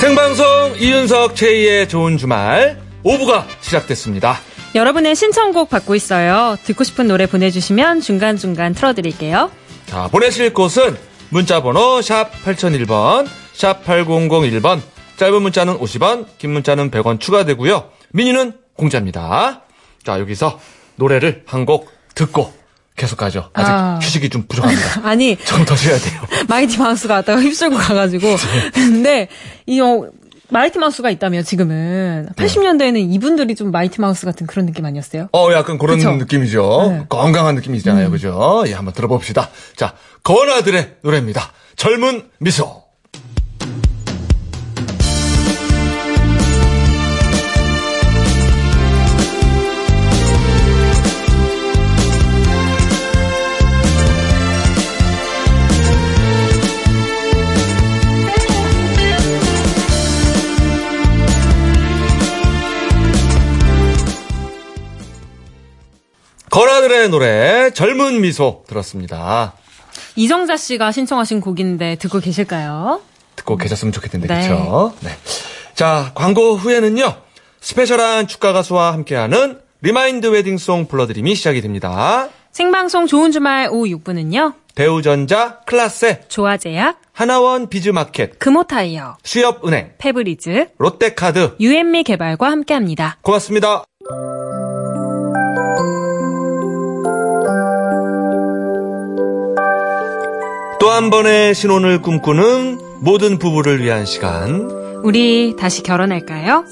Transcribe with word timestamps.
생방송 0.00 0.76
이윤석 0.78 1.36
최희의 1.36 1.88
좋은 1.88 2.16
주말 2.16 2.80
5부가 3.04 3.44
시작됐습니다. 3.60 4.38
여러분의 4.74 5.14
신청곡 5.14 5.68
받고 5.68 5.94
있어요. 5.94 6.56
듣고 6.64 6.84
싶은 6.84 7.06
노래 7.06 7.26
보내주시면 7.26 8.00
중간중간 8.00 8.72
틀어드릴게요. 8.72 9.50
자, 9.86 10.08
보내실 10.08 10.54
곳은 10.54 10.96
문자번호 11.28 12.00
샵 12.00 12.30
8001번, 12.44 13.26
샵 13.52 13.84
8001번, 13.84 14.80
짧은 15.16 15.42
문자는 15.42 15.78
50원, 15.78 16.26
긴 16.38 16.52
문자는 16.52 16.90
100원 16.90 17.20
추가되고요. 17.20 17.90
미니는 18.12 18.54
공짜입니다. 18.76 19.62
자, 20.04 20.18
여기서 20.18 20.58
노래를 20.96 21.42
한 21.46 21.66
곡 21.66 21.90
듣고 22.14 22.52
계속 23.00 23.16
가죠. 23.16 23.48
아직 23.54 23.70
아. 23.70 23.98
휴식이 24.02 24.28
좀 24.28 24.44
부족합니다. 24.46 25.00
아니, 25.08 25.34
조금 25.36 25.64
더 25.64 25.74
쉬어야 25.74 25.98
돼요. 25.98 26.20
마이티 26.48 26.78
마우스가 26.78 27.14
왔다가 27.14 27.40
휩쓸고 27.40 27.76
가가지고. 27.76 28.36
근데, 28.74 29.28
이, 29.64 29.80
어, 29.80 30.10
마이티 30.50 30.78
마우스가 30.78 31.08
있다면 31.08 31.42
지금은, 31.42 32.28
80년대에는 32.36 33.14
이분들이 33.14 33.54
좀 33.54 33.70
마이티 33.70 34.02
마우스 34.02 34.26
같은 34.26 34.46
그런 34.46 34.66
느낌 34.66 34.84
아니었어요? 34.84 35.30
어, 35.32 35.50
약간 35.52 35.78
그런 35.78 35.96
그쵸? 35.96 36.12
느낌이죠. 36.12 36.88
네. 36.90 37.04
건강한 37.08 37.54
느낌이잖아요. 37.54 38.10
그죠? 38.10 38.64
예, 38.66 38.74
한번 38.74 38.92
들어봅시다. 38.92 39.48
자, 39.76 39.94
건아들의 40.22 40.96
노래입니다. 41.02 41.52
젊은 41.76 42.28
미소. 42.38 42.82
노래, 67.08 67.70
젊은 67.70 68.20
미소 68.20 68.64
들었습니다. 68.66 69.54
이정자 70.16 70.56
씨가 70.56 70.92
신청하신 70.92 71.40
곡인데 71.40 71.96
듣고 71.96 72.20
계실까요? 72.20 73.00
듣고 73.36 73.56
계셨으면 73.56 73.92
좋겠는데, 73.92 74.34
네. 74.34 74.40
그쵸? 74.42 74.94
네. 75.00 75.10
자, 75.74 76.12
광고 76.14 76.56
후에는요, 76.56 77.14
special한 77.60 78.26
축가 78.26 78.52
가수와 78.52 78.92
함께하는 78.92 79.60
remind 79.82 80.26
wedding 80.26 80.66
song 80.66 80.88
불러드림이 80.88 81.34
시작이 81.34 81.60
됩니다. 81.60 82.28
생방송 82.52 83.06
좋은 83.06 83.32
주말 83.32 83.68
5, 83.70 83.86
6부는요. 83.86 84.54
대우전자, 84.74 85.60
클라세, 85.66 86.24
조아제약, 86.28 87.00
하나원 87.12 87.68
비즈마켓, 87.68 88.38
금호타이어, 88.38 89.18
수협은행, 89.22 89.92
페브리즈, 89.98 90.68
롯데카드, 90.78 91.56
유앤미 91.60 92.04
개발과 92.04 92.50
함께합니다. 92.50 93.18
고맙습니다. 93.22 93.84
또 101.00 101.04
한 101.04 101.08
번의 101.08 101.54
신혼을 101.54 102.02
꿈꾸는 102.02 103.00
모든 103.00 103.38
부부를 103.38 103.82
위한 103.82 104.04
시간. 104.04 104.68
우리 105.02 105.56
다시 105.58 105.82
결혼할까요? 105.82 106.66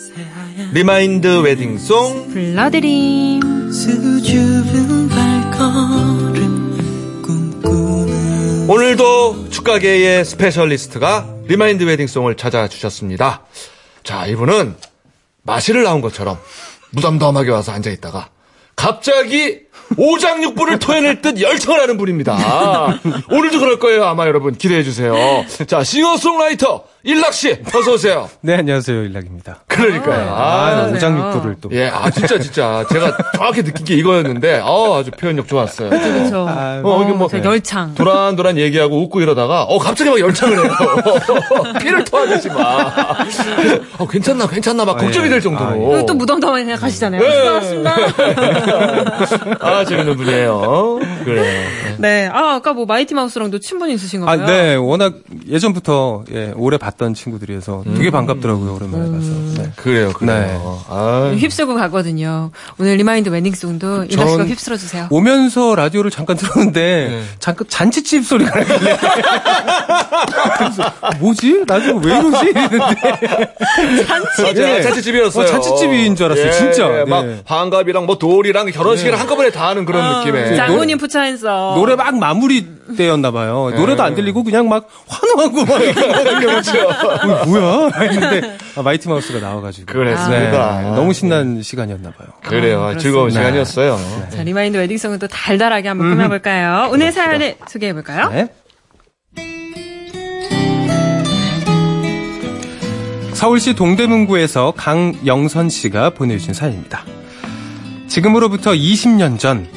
remind 0.75 1.41
wedding 1.41 1.97
song 1.97 2.29
불러드림. 2.29 3.41
오늘도 8.69 9.49
축가계의 9.49 10.27
specialist가 10.27 11.27
remind 11.47 11.85
wedding 11.85 12.11
song을 12.11 12.37
찾아주셨습니다. 12.37 13.47
자, 14.05 14.27
이분은 14.27 14.77
마시를 15.43 15.85
나온 15.85 16.03
것처럼 16.03 16.37
무덤덤하게 16.91 17.51
와서 17.51 17.73
앉아있다가 17.73 18.29
갑자기 18.77 19.68
오장육부를 19.97 20.79
토해낼 20.79 21.23
듯 21.23 21.41
열창을 21.41 21.81
하는 21.81 21.97
분입니다. 21.97 22.37
오늘도 23.31 23.59
그럴 23.59 23.79
거예요, 23.79 24.05
아마 24.05 24.27
여러분. 24.27 24.55
기대해 24.55 24.83
주세요. 24.83 25.15
자, 25.67 25.83
싱어송라이터 25.83 26.85
일락 27.05 27.33
씨, 27.33 27.57
어서 27.75 27.93
오세요. 27.93 28.29
네, 28.43 28.57
안녕하세요. 28.57 29.05
일락입니다. 29.05 29.61
그러니까요. 29.69 30.35
아, 30.35 30.67
안녕하세요. 30.67 30.97
오장육부를 30.97 31.57
또. 31.61 31.71
예, 31.73 31.89
아, 31.89 32.11
진짜, 32.11 32.39
진짜. 32.41 32.85
제가 32.93 33.17
정확히 33.39 33.63
느낀 33.63 33.85
게 33.85 33.95
이거였는데, 33.95 34.63
어, 34.65 34.99
아주 34.99 35.13
표현력 35.13 35.47
좋았어요. 35.47 35.91
그렇죠. 35.91 36.47
아, 36.49 36.81
어, 36.83 37.03
이게 37.05 37.13
뭐. 37.13 37.29
저 37.29 37.39
열창. 37.43 37.95
도란도란 37.95 38.59
얘기하고 38.59 39.01
웃고 39.03 39.21
이러다가, 39.21 39.63
어, 39.63 39.79
갑자기 39.79 40.11
막 40.11 40.19
열창을 40.19 40.59
해요. 40.59 40.73
피를 41.81 42.05
토하듯이 42.05 42.49
막. 42.49 43.19
그래서, 43.57 43.81
어, 43.99 44.07
괜찮나, 44.09 44.49
괜찮나, 44.49 44.85
막 44.85 44.97
걱정이 44.97 45.27
예. 45.27 45.31
될 45.31 45.41
정도로. 45.41 45.71
아, 45.71 45.77
예. 45.77 45.85
그리고 45.87 46.05
또 46.07 46.15
무덤덤하게 46.15 46.65
생각하시잖아요. 46.65 47.23
네. 47.23 47.31
수고하셨습니다. 47.31 47.97
아, 49.61 49.85
재밌는 49.85 50.17
분이에요. 50.17 50.99
그래요. 51.35 51.69
네. 51.99 52.29
아, 52.33 52.55
아까 52.55 52.73
뭐 52.73 52.87
마이티 52.87 53.15
마우스랑도 53.15 53.59
친분이 53.59 53.93
있으신가 53.95 54.31
아, 54.31 54.37
봐요. 54.37 54.47
네. 54.47 54.75
워낙 54.75 55.15
예전부터 55.49 56.25
예, 56.33 56.53
오래 56.57 56.79
봤던 56.79 57.15
친구들이어서 57.15 57.85
되게 57.97 58.11
반갑더라고요. 58.11 58.75
오랜만에 58.75 59.05
봐서. 59.11 59.63
네. 59.63 59.73
그래요, 59.77 60.13
그래요. 60.13 60.39
네. 60.39 60.59
아, 60.89 61.33
휩쓸고 61.37 61.75
가거든요. 61.75 62.51
오늘 62.79 62.97
remind 62.97 63.29
wedding 63.29 63.69
song도 63.69 64.05
일락 64.11 64.29
씨가 64.29 64.37
전- 64.39 64.49
휩쓸어 64.49 64.77
주세요. 64.77 65.07
오면서 65.11 65.75
라디오를 65.75 66.11
잠깐 66.11 66.37
들었는데 66.37 67.09
네. 67.11 67.23
잠깐 67.39 67.67
잔치집 67.69 68.25
소리가 68.25 68.59
나길래 68.61 68.99
뭐지? 71.21 71.65
라디오 71.67 71.97
왜 71.97 72.19
이러지? 72.19 72.47
이랬는데 72.47 73.55
잔치. 74.07 74.61
예. 74.61 74.83
잔치집이었어요. 74.83 75.45
어, 75.45 75.47
잔치집인 75.47 76.17
줄 76.17 76.27
알았어요, 76.27 76.53
진짜. 76.53 77.01
예, 77.01 77.05
막 77.05 77.25
네. 77.27 77.41
환갑이랑 77.45 78.07
뭐 78.07 78.19
돌이랑 78.19 78.71
결혼식이랑 78.71 79.19
한꺼번에 79.21 79.51
다 79.51 79.69
하는 79.69 79.85
그런 79.85 80.19
느낌의. 80.21 80.57
장모님 80.57 80.99
푸차 80.99 81.18
인서. 81.27 81.75
노래 81.77 81.97
막 81.97 82.17
마무리 82.19 82.67
때였나 82.97 83.31
봐요. 83.31 83.71
노래도 83.75 84.03
안 84.03 84.15
들리고 84.15 84.45
그냥 84.45 84.69
막 84.69 84.89
환호하고 85.07 85.65
막 85.65 85.79
그렇죠. 86.41 86.89
어, 86.89 87.47
뭐야? 87.47 87.91
했는데 88.01 88.57
아, 88.77 88.83
마이티 88.83 89.09
마우스가 89.09 89.41
나와가지고 89.41 89.93
그랬습니다. 89.93 90.83
네, 90.83 90.91
너무 90.91 91.13
신난 91.13 91.63
시간이었나 91.63 92.11
봐요. 92.13 92.29
그래요. 92.43 92.95
즐거운 92.99 93.31
그렇습니다. 93.31 93.41
시간이었어요. 93.41 94.31
자, 94.31 94.43
remind 94.43 94.77
wedding 94.79 94.99
song은 94.99 95.19
또 95.19 95.27
달달하게 95.29 95.89
한번 95.89 96.11
꾸며볼까요? 96.11 96.89
오늘 96.93 97.13
사연을 97.13 97.57
소개해 97.67 97.93
볼까요? 97.93 98.31
네. 98.31 98.49
서울시 103.35 103.75
동대문구에서 103.75 104.73
강영선 104.77 105.69
씨가 105.69 106.11
보내주신 106.11 106.55
사연입니다. 106.55 107.05
지금으로부터 108.09 108.73
20년 108.73 109.39
전, 109.39 109.69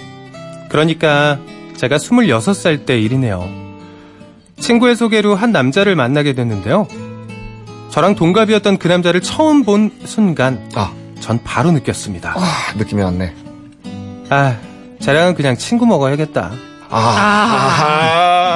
그러니까 0.72 1.38
제가 1.76 1.98
26살 1.98 2.86
때 2.86 2.98
일이네요. 2.98 3.50
친구의 4.58 4.96
소개로 4.96 5.36
한 5.36 5.52
남자를 5.52 5.98
만나게 5.98 6.32
됐는데요. 6.34 6.88
저랑 7.90 8.16
동갑이었던 8.16 8.78
그 8.78 8.88
남자를 8.88 9.20
처음 9.20 9.64
본 9.64 9.92
순간, 10.06 10.66
아, 10.76 10.94
전 11.20 11.44
바로 11.44 11.72
느꼈습니다. 11.72 12.36
아, 12.38 12.74
느낌이 12.78 13.02
왔네. 13.02 13.34
아, 14.30 14.56
쟤랑은 15.02 15.36
그냥 15.36 15.58
친구 15.58 15.86
먹어야겠다. 15.86 16.52
아, 16.90 16.98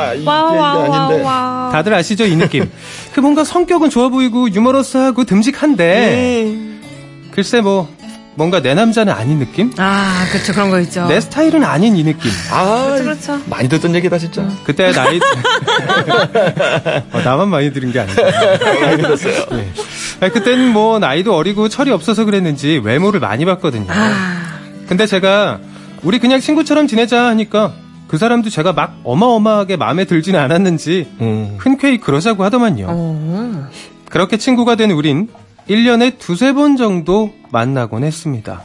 아, 0.07 0.13
이게 0.13 0.25
와, 0.25 0.43
와, 0.53 0.73
와, 0.77 1.05
아닌데. 1.07 1.21
와. 1.21 1.69
다들 1.73 1.93
아시죠 1.93 2.25
이 2.25 2.37
느낌? 2.37 2.71
그 3.13 3.19
뭔가 3.19 3.43
성격은 3.43 3.89
좋아 3.89 4.07
보이고 4.07 4.49
유머러스하고 4.49 5.25
듬직한데 5.25 6.43
음. 6.45 6.81
글쎄 7.31 7.59
뭐 7.59 7.89
뭔가 8.35 8.61
내 8.61 8.73
남자는 8.73 9.13
아닌 9.13 9.39
느낌? 9.39 9.71
아, 9.77 10.25
그렇죠. 10.31 10.51
그런 10.53 10.69
거 10.69 10.79
있죠. 10.81 11.07
내 11.07 11.21
스타일은 11.21 11.63
아닌 11.63 11.95
이 11.95 12.03
느낌. 12.03 12.29
아, 12.51 12.85
그렇죠, 12.85 13.03
그렇죠. 13.03 13.41
많이 13.49 13.69
듣던 13.69 13.95
얘기다, 13.95 14.17
진짜. 14.17 14.47
그때 14.65 14.91
나이 14.91 15.19
어, 17.13 17.21
나만 17.23 17.47
많이 17.49 17.71
들은 17.71 17.91
게 17.93 17.99
아니고 18.01 18.21
많이 18.81 18.97
들었어요. 18.97 19.45
그때는 20.33 20.73
뭐 20.73 20.99
나이도 20.99 21.35
어리고 21.35 21.69
철이 21.69 21.91
없어서 21.91 22.25
그랬는지 22.25 22.81
외모를 22.83 23.21
많이 23.21 23.45
봤거든요. 23.45 23.87
아, 23.89 24.59
근데 24.87 25.05
제가 25.05 25.59
우리 26.03 26.19
그냥 26.19 26.39
친구처럼 26.41 26.87
지내자 26.87 27.27
하니까 27.27 27.73
그 28.07 28.17
사람도 28.17 28.49
제가 28.49 28.73
막 28.73 28.99
어마어마하게 29.03 29.77
마음에 29.77 30.05
들지는 30.05 30.39
않았는지 30.39 31.07
음. 31.21 31.55
흔쾌히 31.57 31.99
그러자고 31.99 32.43
하더만요. 32.43 32.85
어. 32.89 33.69
그렇게 34.09 34.37
친구가 34.37 34.75
된 34.75 34.91
우린 34.91 35.29
1년에 35.69 36.19
두세 36.19 36.53
번 36.53 36.77
정도 36.77 37.33
만나곤 37.59 38.03
했습니다. 38.03 38.63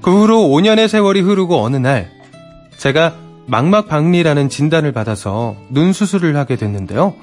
그 0.00 0.20
후로 0.20 0.36
5년의 0.42 0.86
세월이 0.86 1.20
흐르고 1.22 1.60
어느 1.64 1.76
날 1.76 2.12
제가 2.78 3.14
망막박리라는 3.46 4.48
진단을 4.48 4.92
받아서 4.92 5.56
눈 5.70 5.92
수술을 5.92 6.36
하게 6.36 6.54
됐는데요. 6.54 7.14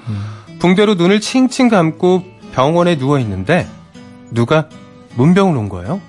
붕대로 0.59 0.95
눈을 0.95 1.21
칭칭 1.21 1.69
감고 1.69 2.23
병원에 2.51 2.97
누워 2.97 3.17
있는데 3.19 3.65
누가 4.31 4.67
문병을 5.15 5.55
온 5.57 5.69
거예요. 5.69 6.01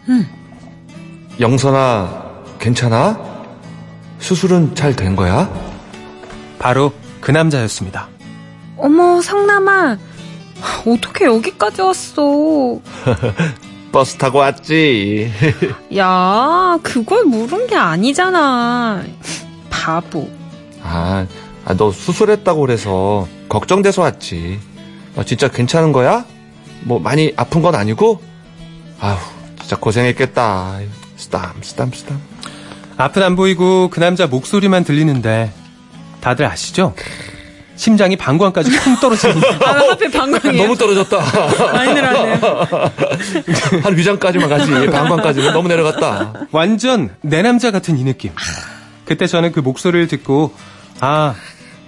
영선아, 1.38 2.32
괜찮아? 2.58 3.20
수술은 4.18 4.74
잘 4.74 4.96
된 4.96 5.14
거야? 5.14 5.48
바로 6.58 6.92
그 7.20 7.30
남자였습니다. 7.30 8.08
어머, 8.76 9.20
성남아. 9.20 9.98
어떻게 10.86 11.26
여기까지 11.26 11.80
왔어? 11.82 12.22
버스 13.94 14.17
타고 14.17 14.38
왔지. 14.38 15.31
야, 15.96 16.76
그걸 16.82 17.25
물은 17.26 17.69
게 17.69 17.76
아니잖아. 17.76 19.05
바보. 19.70 20.29
아, 20.82 21.25
아, 21.64 21.75
너 21.75 21.93
수술했다고 21.93 22.61
그래서 22.61 23.29
걱정돼서 23.49 24.02
왔지. 24.02 24.58
아, 25.17 25.23
진짜 25.23 25.46
괜찮은 25.46 25.93
거야? 25.93 26.25
뭐 26.81 26.99
많이 26.99 27.32
아픈 27.37 27.62
건 27.62 27.76
아니고? 27.76 28.20
아휴, 28.99 29.17
진짜 29.61 29.76
고생했겠다. 29.76 30.81
스담, 31.17 31.52
스담, 31.62 31.93
스담. 31.93 32.20
앞은 32.96 33.23
안 33.23 33.37
보이고 33.37 33.91
그 33.91 34.00
남자 34.00 34.26
목소리만 34.26 34.82
들리는데 34.82 35.52
다들 36.20 36.46
아시죠? 36.46 36.94
심장이 37.76 38.16
방광까지 38.16 38.70
쿵 38.78 38.96
떨어지는 39.00 39.36
아, 39.64 39.90
하필 39.90 40.10
방광이에요. 40.10 40.62
너무 40.62 40.76
떨어졌다. 40.76 41.18
많이 41.72 41.92
늘었네요. 41.94 42.38
한 43.82 43.96
위장까지만 43.96 44.48
가지. 44.48 44.70
방광까지는 44.86 45.52
너무 45.52 45.68
내려갔다. 45.68 46.32
완전 46.52 47.10
내 47.20 47.42
남자 47.42 47.70
같은 47.70 47.98
이 47.98 48.04
느낌. 48.04 48.30
그때 49.04 49.26
저는 49.26 49.52
그 49.52 49.60
목소리를 49.60 50.06
듣고 50.08 50.54
아 51.00 51.34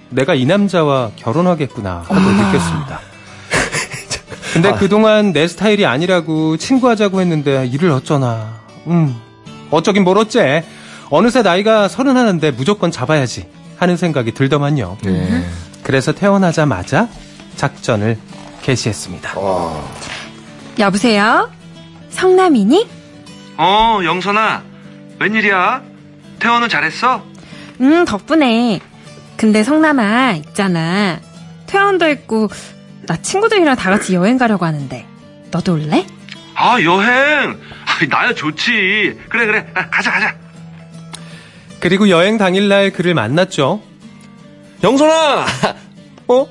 내가 0.09 0.35
이 0.35 0.45
남자와 0.45 1.11
결혼하겠구나 1.15 2.03
하고 2.07 2.15
느꼈습니다. 2.19 2.99
근데 4.53 4.71
그동안 4.73 5.33
내 5.33 5.47
스타일이 5.47 5.85
아니라고 5.85 6.57
친구하자고 6.57 7.21
했는데 7.21 7.65
일을 7.67 7.91
어쩌나. 7.91 8.55
음 8.87 9.15
어쩌긴 9.71 10.03
뭘 10.03 10.17
어째. 10.17 10.63
어느새 11.09 11.41
나이가 11.41 11.87
서른 11.87 12.17
하나인데 12.17 12.51
무조건 12.51 12.91
잡아야지 12.91 13.47
하는 13.77 13.95
생각이 13.95 14.33
들더만요. 14.33 14.97
예. 15.05 15.45
그래서 15.87 16.11
태어나자마자 16.11 17.07
작전을 17.55 18.17
개시했습니다. 18.61 19.33
여보세요? 20.79 21.49
성남이니? 22.09 22.89
어, 23.55 24.01
영선아. 24.03 24.63
웬일이야? 25.17 25.81
태원은 26.39 26.67
잘했어? 26.67 27.23
응, 27.79 28.03
덕분에. 28.03 28.81
근데 29.37 29.63
성남아, 29.63 30.33
있잖아. 30.33 31.21
퇴원도 31.67 32.05
했고, 32.05 32.49
나 33.03 33.15
친구들이랑 33.15 33.77
다 33.77 33.89
같이 33.89 34.13
여행 34.13 34.37
가려고 34.37 34.65
하는데, 34.65 35.05
너도 35.51 35.75
올래? 35.75 36.05
아, 36.55 36.81
여행. 36.81 37.57
아, 37.85 38.05
나야 38.09 38.33
좋지. 38.33 39.21
그래, 39.29 39.45
그래. 39.45 39.65
아, 39.73 39.89
가자, 39.89 40.11
가자. 40.11 40.35
그리고 41.79 42.09
여행 42.09 42.37
당일날 42.37 42.91
그를 42.91 43.13
만났죠. 43.13 43.81
영선아! 44.83 45.45
어? 46.27 46.47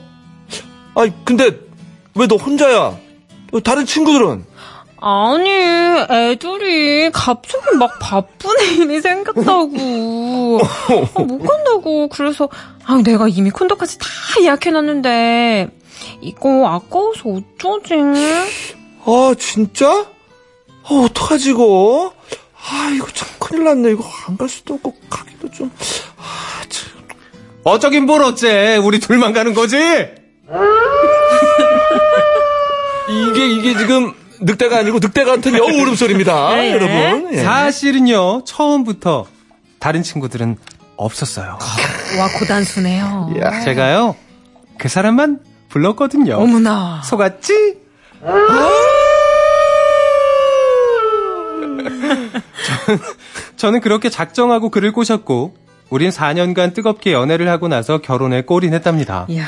아니, 0.94 1.12
근데 1.25 1.50
왜 2.14 2.26
너 2.26 2.37
혼자야? 2.37 2.99
어, 3.52 3.61
다른 3.62 3.84
친구들은? 3.87 4.44
아니, 4.99 5.50
애들이 5.50 7.11
갑자기 7.12 7.76
막 7.78 7.99
바쁜 8.00 8.50
일이 8.78 9.00
생겼다고. 9.00 10.58
아, 11.14 11.20
못 11.20 11.38
간다고. 11.44 12.08
그래서, 12.08 12.49
아, 12.87 12.96
내가 13.05 13.28
이미 13.28 13.50
콘도까지 13.50 13.99
다 13.99 14.06
예약해놨는데, 14.40 15.69
이거 16.22 16.67
아까워서 16.69 17.20
어쩌지? 17.29 17.94
아, 19.05 19.34
진짜? 19.38 19.87
아, 20.84 20.94
어떡하지, 21.05 21.50
이거? 21.50 22.12
아, 22.69 22.90
이거 22.94 23.06
참 23.12 23.29
큰일 23.38 23.64
났네. 23.64 23.90
이거 23.93 24.05
안 24.26 24.37
갈 24.38 24.49
수도 24.49 24.75
없고, 24.75 24.94
가기도 25.11 25.50
좀. 25.50 25.70
어쩌긴 27.68 28.06
뭘 28.06 28.22
어째. 28.22 28.76
우리 28.76 29.00
둘만 29.00 29.32
가는 29.32 29.52
거지? 29.52 29.76
이게, 33.08 33.48
이게 33.48 33.76
지금 33.76 34.14
늑대가 34.40 34.78
아니고 34.78 35.00
늑대 35.00 35.24
같은 35.24 35.56
여우 35.58 35.68
울음소리입니다. 35.82 36.56
예, 36.62 36.66
예. 36.68 36.72
여러분. 36.72 37.28
예. 37.34 37.38
사실은요, 37.42 38.44
처음부터 38.44 39.26
다른 39.80 40.04
친구들은 40.04 40.56
없었어요. 40.96 41.58
와, 42.18 42.28
고단수네요. 42.38 43.34
야. 43.42 43.60
제가요, 43.62 44.14
그 44.78 44.88
사람만 44.88 45.40
불렀거든요. 45.69 46.36
어머나. 46.36 47.02
속았지? 47.04 47.78
저는- 52.66 53.00
저는 53.56 53.80
그렇게 53.80 54.08
작정하고 54.08 54.70
그를 54.70 54.92
꼬셨고, 54.92 55.54
우린 55.88 56.10
4년간 56.10 56.74
뜨겁게 56.74 57.12
연애를 57.12 57.48
하고 57.48 57.68
나서 57.68 57.98
결혼에 57.98 58.42
골인했답니다. 58.42 59.26
이야. 59.28 59.44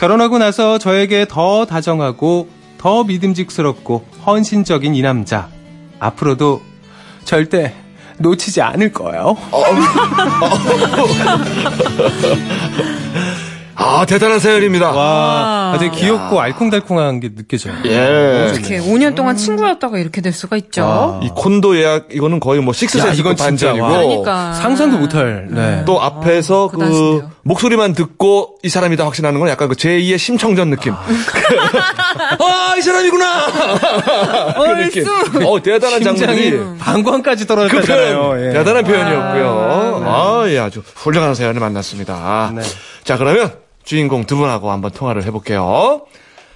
결혼하고 0.00 0.38
나서 0.38 0.78
저에게 0.78 1.26
더 1.28 1.64
다정하고 1.64 2.48
더 2.78 3.04
믿음직스럽고 3.04 4.04
헌신적인 4.26 4.94
이 4.94 5.02
남자. 5.02 5.48
앞으로도 5.98 6.60
절대 7.24 7.74
놓치지 8.18 8.60
않을 8.60 8.92
거예요. 8.92 9.36
아, 13.84 14.06
대단한 14.06 14.38
사연입니다. 14.38 14.90
와, 14.92 15.72
아주 15.74 15.90
귀엽고 15.90 16.40
알콩달콩한 16.40 17.18
게 17.20 17.34
느껴져요. 17.34 17.74
예. 17.86 18.50
이렇게 18.52 18.78
5년 18.78 19.14
동안 19.16 19.36
친구였다가 19.36 19.98
이렇게 19.98 20.20
될 20.20 20.32
수가 20.32 20.56
있죠. 20.56 21.20
이 21.22 21.28
콘도 21.34 21.76
예약, 21.76 22.06
이거는 22.12 22.38
거의 22.38 22.60
뭐 22.60 22.70
야, 22.70 22.72
식스센스 22.76 23.20
이건 23.20 23.36
진짜, 23.36 23.44
반전이고. 23.72 23.84
와. 23.84 23.90
그러니까. 23.92 24.52
상상도 24.54 24.98
못할. 24.98 25.48
네. 25.50 25.82
또 25.84 26.00
앞에서 26.00 26.68
그 26.68 26.76
고단수네요. 26.76 27.30
목소리만 27.42 27.92
듣고 27.94 28.56
이 28.62 28.68
사람이다 28.68 29.04
확신하는 29.04 29.40
건 29.40 29.48
약간 29.48 29.68
그 29.68 29.74
제2의 29.74 30.16
심청전 30.16 30.70
느낌. 30.70 30.92
아, 30.94 32.74
이 32.78 32.82
사람이구나! 32.82 33.46
그 34.54 34.82
느낌. 34.82 35.04
어, 35.44 35.60
대단한 35.60 36.02
장면이. 36.02 36.78
방광까지 36.78 37.44
그 37.44 37.48
떨어졌잖아요. 37.48 38.46
예. 38.48 38.52
대단한 38.52 38.84
표현이었고요. 38.84 40.02
아, 40.06 40.44
예, 40.46 40.58
아주 40.60 40.82
훌륭한 40.94 41.34
사연을 41.34 41.60
만났습니다. 41.60 42.52
네. 42.54 42.62
자, 43.02 43.16
그러면 43.16 43.52
주인공 43.84 44.24
두 44.24 44.36
분하고 44.36 44.70
한번 44.70 44.90
통화를 44.92 45.24
해볼게요. 45.24 46.06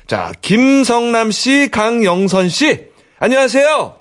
자, 0.06 0.32
김성남 0.40 1.30
씨, 1.30 1.68
강영선 1.70 2.48
씨. 2.48 2.86
안녕하세요. 3.18 3.96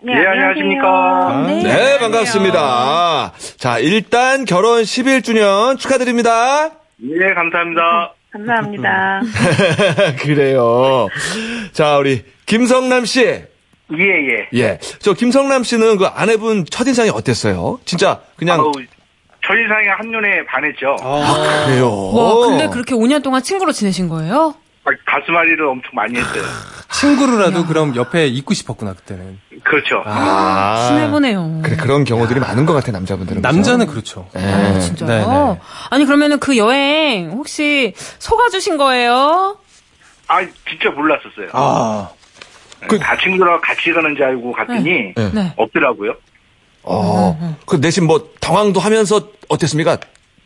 네, 0.00 0.12
안녕하십니까. 0.14 1.46
네, 1.64 1.98
반갑습니다. 1.98 3.32
자, 3.56 3.78
일단 3.78 4.44
결혼 4.44 4.82
11주년 4.82 5.78
축하드립니다. 5.78 6.70
예, 7.02 7.34
감사합니다. 7.34 8.12
감사합니다. 8.30 9.20
그래요. 10.22 11.08
자, 11.72 11.96
우리 11.98 12.24
김성남 12.44 13.04
씨. 13.06 13.22
예, 13.24 13.46
예. 13.98 14.48
예. 14.58 14.78
저 14.98 15.12
김성남 15.14 15.64
씨는 15.64 15.96
그 15.96 16.06
아내분 16.06 16.66
첫인상이 16.66 17.10
어땠어요? 17.10 17.78
진짜 17.84 18.20
그냥 18.36 18.60
아우, 18.60 18.72
첫인상에 19.46 19.88
한눈에 19.98 20.44
반했죠. 20.46 20.96
그래요. 21.66 22.10
와, 22.12 22.46
근데 22.48 22.68
그렇게 22.68 22.94
5년 22.94 23.22
동안 23.22 23.42
친구로 23.42 23.72
지내신 23.72 24.08
거예요? 24.08 24.54
아, 24.84 24.90
가슴앓이를 25.04 25.66
엄청 25.66 25.90
많이 25.94 26.16
했어요. 26.18 26.42
친구로라도 26.92 27.66
그럼 27.66 27.94
옆에 27.96 28.26
있고 28.26 28.54
싶었구나, 28.54 28.94
그때는. 28.94 29.38
그렇죠. 29.64 30.02
아. 30.06 30.86
친해보네요. 30.88 31.60
그래, 31.64 31.76
그런 31.76 32.04
경우들이 32.04 32.38
많은 32.40 32.66
것 32.66 32.72
같아, 32.72 32.92
남자분들은. 32.92 33.42
남자는 33.42 33.86
그렇죠. 33.88 34.28
예. 34.36 34.40
아, 34.40 34.78
진짜요? 34.78 35.08
네, 35.08 35.18
네. 35.26 35.60
아니, 35.90 36.04
그러면은 36.04 36.38
그 36.38 36.56
여행 36.56 37.30
혹시 37.32 37.94
속아주신 37.96 38.76
거예요? 38.76 39.58
아, 40.28 40.40
진짜 40.68 40.90
몰랐었어요. 40.94 41.48
아. 41.52 42.08
그- 42.88 42.98
다 42.98 43.16
친구들하고 43.16 43.60
같이 43.60 43.92
가는 43.92 44.14
줄 44.14 44.24
알고 44.24 44.52
갔더니 44.52 45.12
네. 45.16 45.30
네. 45.34 45.52
없더라고요. 45.56 46.14
어. 46.86 47.56
그 47.66 47.80
대신 47.80 48.06
뭐 48.06 48.30
당황도 48.40 48.80
하면서 48.80 49.28
어땠습니까? 49.48 49.98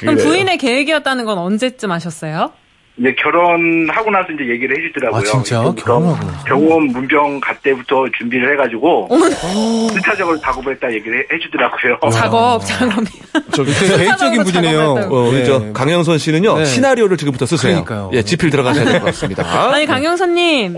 그럼 0.00 0.16
부인의 0.16 0.58
계획이었다는 0.58 1.24
건 1.24 1.38
언제쯤 1.38 1.90
아셨어요? 1.90 2.52
이제 2.98 3.14
결혼하고 3.14 4.10
나서 4.10 4.28
이제 4.34 4.50
얘기를 4.50 4.76
해주더라고요. 4.76 5.20
아, 5.20 5.24
진짜요? 5.24 5.60
그때부터 5.70 5.84
결혼하고 5.84 6.26
나서? 6.26 6.44
병원 6.44 6.86
문병 6.88 7.40
갈 7.40 7.56
때부터 7.62 8.04
준비를 8.18 8.52
해가지고 8.52 9.08
1차적으로 9.10 10.40
작업을 10.42 10.74
했다 10.74 10.92
얘기를 10.92 11.18
해- 11.20 11.26
해주더라고요. 11.34 12.10
작업, 12.12 12.60
작업이. 12.66 13.06
저기 13.54 13.72
되게 13.72 13.96
계획적인 13.96 14.44
분이네요. 14.44 14.80
어, 15.10 15.28
우리 15.28 15.38
네. 15.38 15.44
저 15.44 15.72
강영선 15.72 16.18
씨는요 16.18 16.58
네. 16.58 16.64
시나리오를 16.66 17.16
지금부터 17.16 17.46
쓰세요. 17.46 17.82
그러니까요. 17.82 18.10
예, 18.12 18.22
지필 18.22 18.50
들어가셔야 18.50 18.84
될 18.84 19.00
것 19.00 19.06
같습니다. 19.06 19.42
아니, 19.72 19.86
강영선님. 19.86 20.74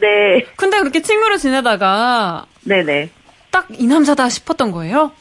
네, 0.00 0.46
근데 0.56 0.78
그렇게 0.78 1.02
친구로 1.02 1.36
지내다가 1.36 2.46
네네. 2.64 3.10
딱 3.50 3.66
이 3.78 3.86
남자다 3.86 4.28
싶었던 4.30 4.72
거예요? 4.72 5.12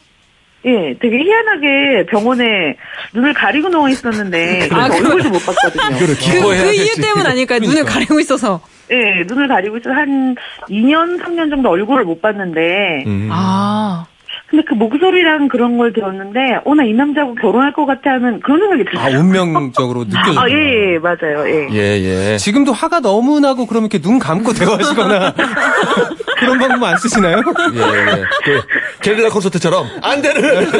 예, 0.65 0.95
되게 0.99 1.17
희한하게 1.17 2.05
병원에 2.09 2.75
눈을 3.13 3.33
가리고 3.33 3.69
누워 3.69 3.87
있었는데 3.89 4.69
아, 4.71 4.85
얼굴도 4.91 5.29
못 5.29 5.39
봤거든요. 5.45 5.97
그, 5.99 6.41
그 6.41 6.73
이유. 6.73 6.95
때문 7.01 7.25
아닐까요? 7.25 7.59
눈을 7.59 7.85
가리고 7.85 8.19
있어서. 8.19 8.61
예, 8.91 9.23
눈을 9.27 9.47
가리고 9.47 9.77
있어서 9.77 9.95
한 9.95 10.35
2년, 10.69 11.21
3년 11.21 11.49
정도 11.49 11.69
얼굴을 11.69 12.05
못 12.05 12.21
봤는데 12.21 13.03
음. 13.05 13.29
아. 13.31 14.05
근데 14.49 14.63
그 14.65 14.75
목소리랑 14.75 15.49
그런 15.49 15.77
걸 15.77 15.91
들었는데, 15.91 16.39
어, 16.63 16.73
나 16.73 16.83
이 16.85 16.93
남자하고 16.93 17.35
결혼할 17.35 17.73
것 17.73 17.85
같아 17.85 18.11
하는 18.11 18.39
그런 18.39 18.59
생각이 18.61 18.83
아, 18.97 19.07
들어요. 19.09 19.19
운명적으로 19.19 20.05
느껴져요. 20.05 20.39
아, 20.39 20.49
예, 20.49 20.93
예, 20.93 20.99
맞아요, 20.99 21.49
예. 21.49 21.67
예, 21.73 22.31
예. 22.33 22.37
지금도 22.37 22.71
화가 22.71 23.01
너무 23.01 23.41
나고 23.41 23.65
그러면 23.65 23.89
이렇게 23.91 24.01
눈 24.01 24.19
감고 24.19 24.53
대화하시거나 24.53 25.33
그런 26.39 26.59
방법 26.59 26.83
안 26.87 26.97
쓰시나요? 26.97 27.37
예, 27.73 27.79
예. 27.81 28.23
그, 28.45 28.61
게릴라 29.01 29.29
콘서트처럼, 29.31 29.85
안 30.01 30.21
되는! 30.21 30.41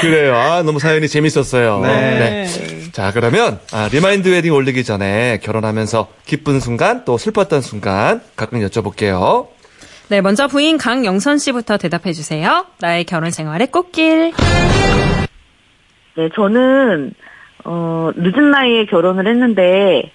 그래요. 0.00 0.34
아, 0.34 0.62
너무 0.62 0.80
사연이 0.80 1.06
재밌었어요. 1.06 1.80
네. 1.82 2.46
자, 2.92 3.12
그러면, 3.12 3.60
아, 3.72 3.88
remind 3.92 4.28
웨딩 4.28 4.52
올리기 4.52 4.82
전에 4.82 5.38
결혼하면서 5.42 6.08
기쁜 6.26 6.58
순간, 6.58 7.04
또 7.04 7.18
슬펐던 7.18 7.60
순간, 7.62 8.20
각각 8.34 8.58
여쭤볼게요. 8.66 9.46
네, 10.10 10.20
먼저 10.20 10.48
부인 10.48 10.76
강영선 10.76 11.38
씨부터 11.38 11.76
대답해 11.76 12.12
주세요. 12.12 12.66
나의 12.80 13.04
결혼 13.04 13.30
생활의 13.30 13.68
꽃길. 13.68 14.32
네, 16.16 16.28
저는, 16.34 17.14
어, 17.64 18.10
늦은 18.16 18.50
나이에 18.50 18.86
결혼을 18.86 19.28
했는데, 19.28 20.10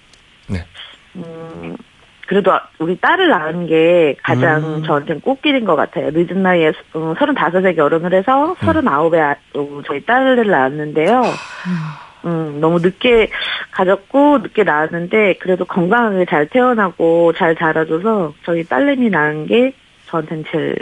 네. 0.48 0.66
음, 1.14 1.78
그래도 2.26 2.52
우리 2.78 3.00
딸을 3.00 3.30
낳은 3.30 3.68
게 3.68 4.16
가장 4.22 4.82
저한테는 4.84 5.22
꽃길인 5.22 5.64
것 5.64 5.76
같아요. 5.76 6.10
늦은 6.12 6.42
나이에 6.42 6.72
어, 6.92 7.14
35에 7.16 7.74
결혼을 7.74 8.12
해서 8.12 8.54
39에 8.60 9.18
아, 9.18 9.34
어, 9.54 9.82
저희 9.86 10.04
딸을 10.04 10.46
낳았는데요. 10.46 11.22
음, 12.26 12.58
너무 12.60 12.80
늦게 12.80 13.30
가졌고 13.70 14.40
늦게 14.40 14.64
낳았는데 14.64 15.36
그래도 15.38 15.64
건강하게 15.64 16.26
잘 16.26 16.48
태어나고 16.48 17.32
잘 17.32 17.56
자라줘서 17.56 18.34
저희 18.44 18.64
딸내미 18.64 19.08
낳은 19.08 19.46
게 19.46 19.72
저한테는 20.08 20.44
제일 20.50 20.76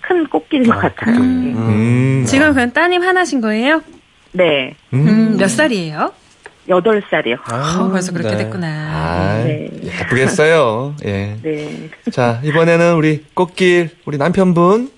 큰 0.00 0.26
꽃길인 0.26 0.68
것 0.68 0.78
같아요. 0.78 1.18
네. 1.18 1.52
음. 1.52 2.24
지금 2.26 2.52
그냥 2.52 2.72
따님 2.72 3.02
하나신 3.02 3.40
거예요? 3.40 3.82
네, 4.32 4.74
음, 4.92 5.36
몇 5.38 5.48
살이에요? 5.48 6.12
8살이요. 6.68 7.38
어, 7.52 7.90
벌써 7.90 8.12
그렇게 8.12 8.36
네. 8.36 8.44
됐구나. 8.44 8.66
아, 8.68 9.42
네. 9.44 9.68
예쁘게 9.82 10.22
했어요. 10.22 10.94
예. 11.04 11.36
네. 11.42 11.90
자, 12.12 12.40
이번에는 12.44 12.94
우리 12.94 13.24
꽃길, 13.34 13.90
우리 14.04 14.16
남편분. 14.16 14.90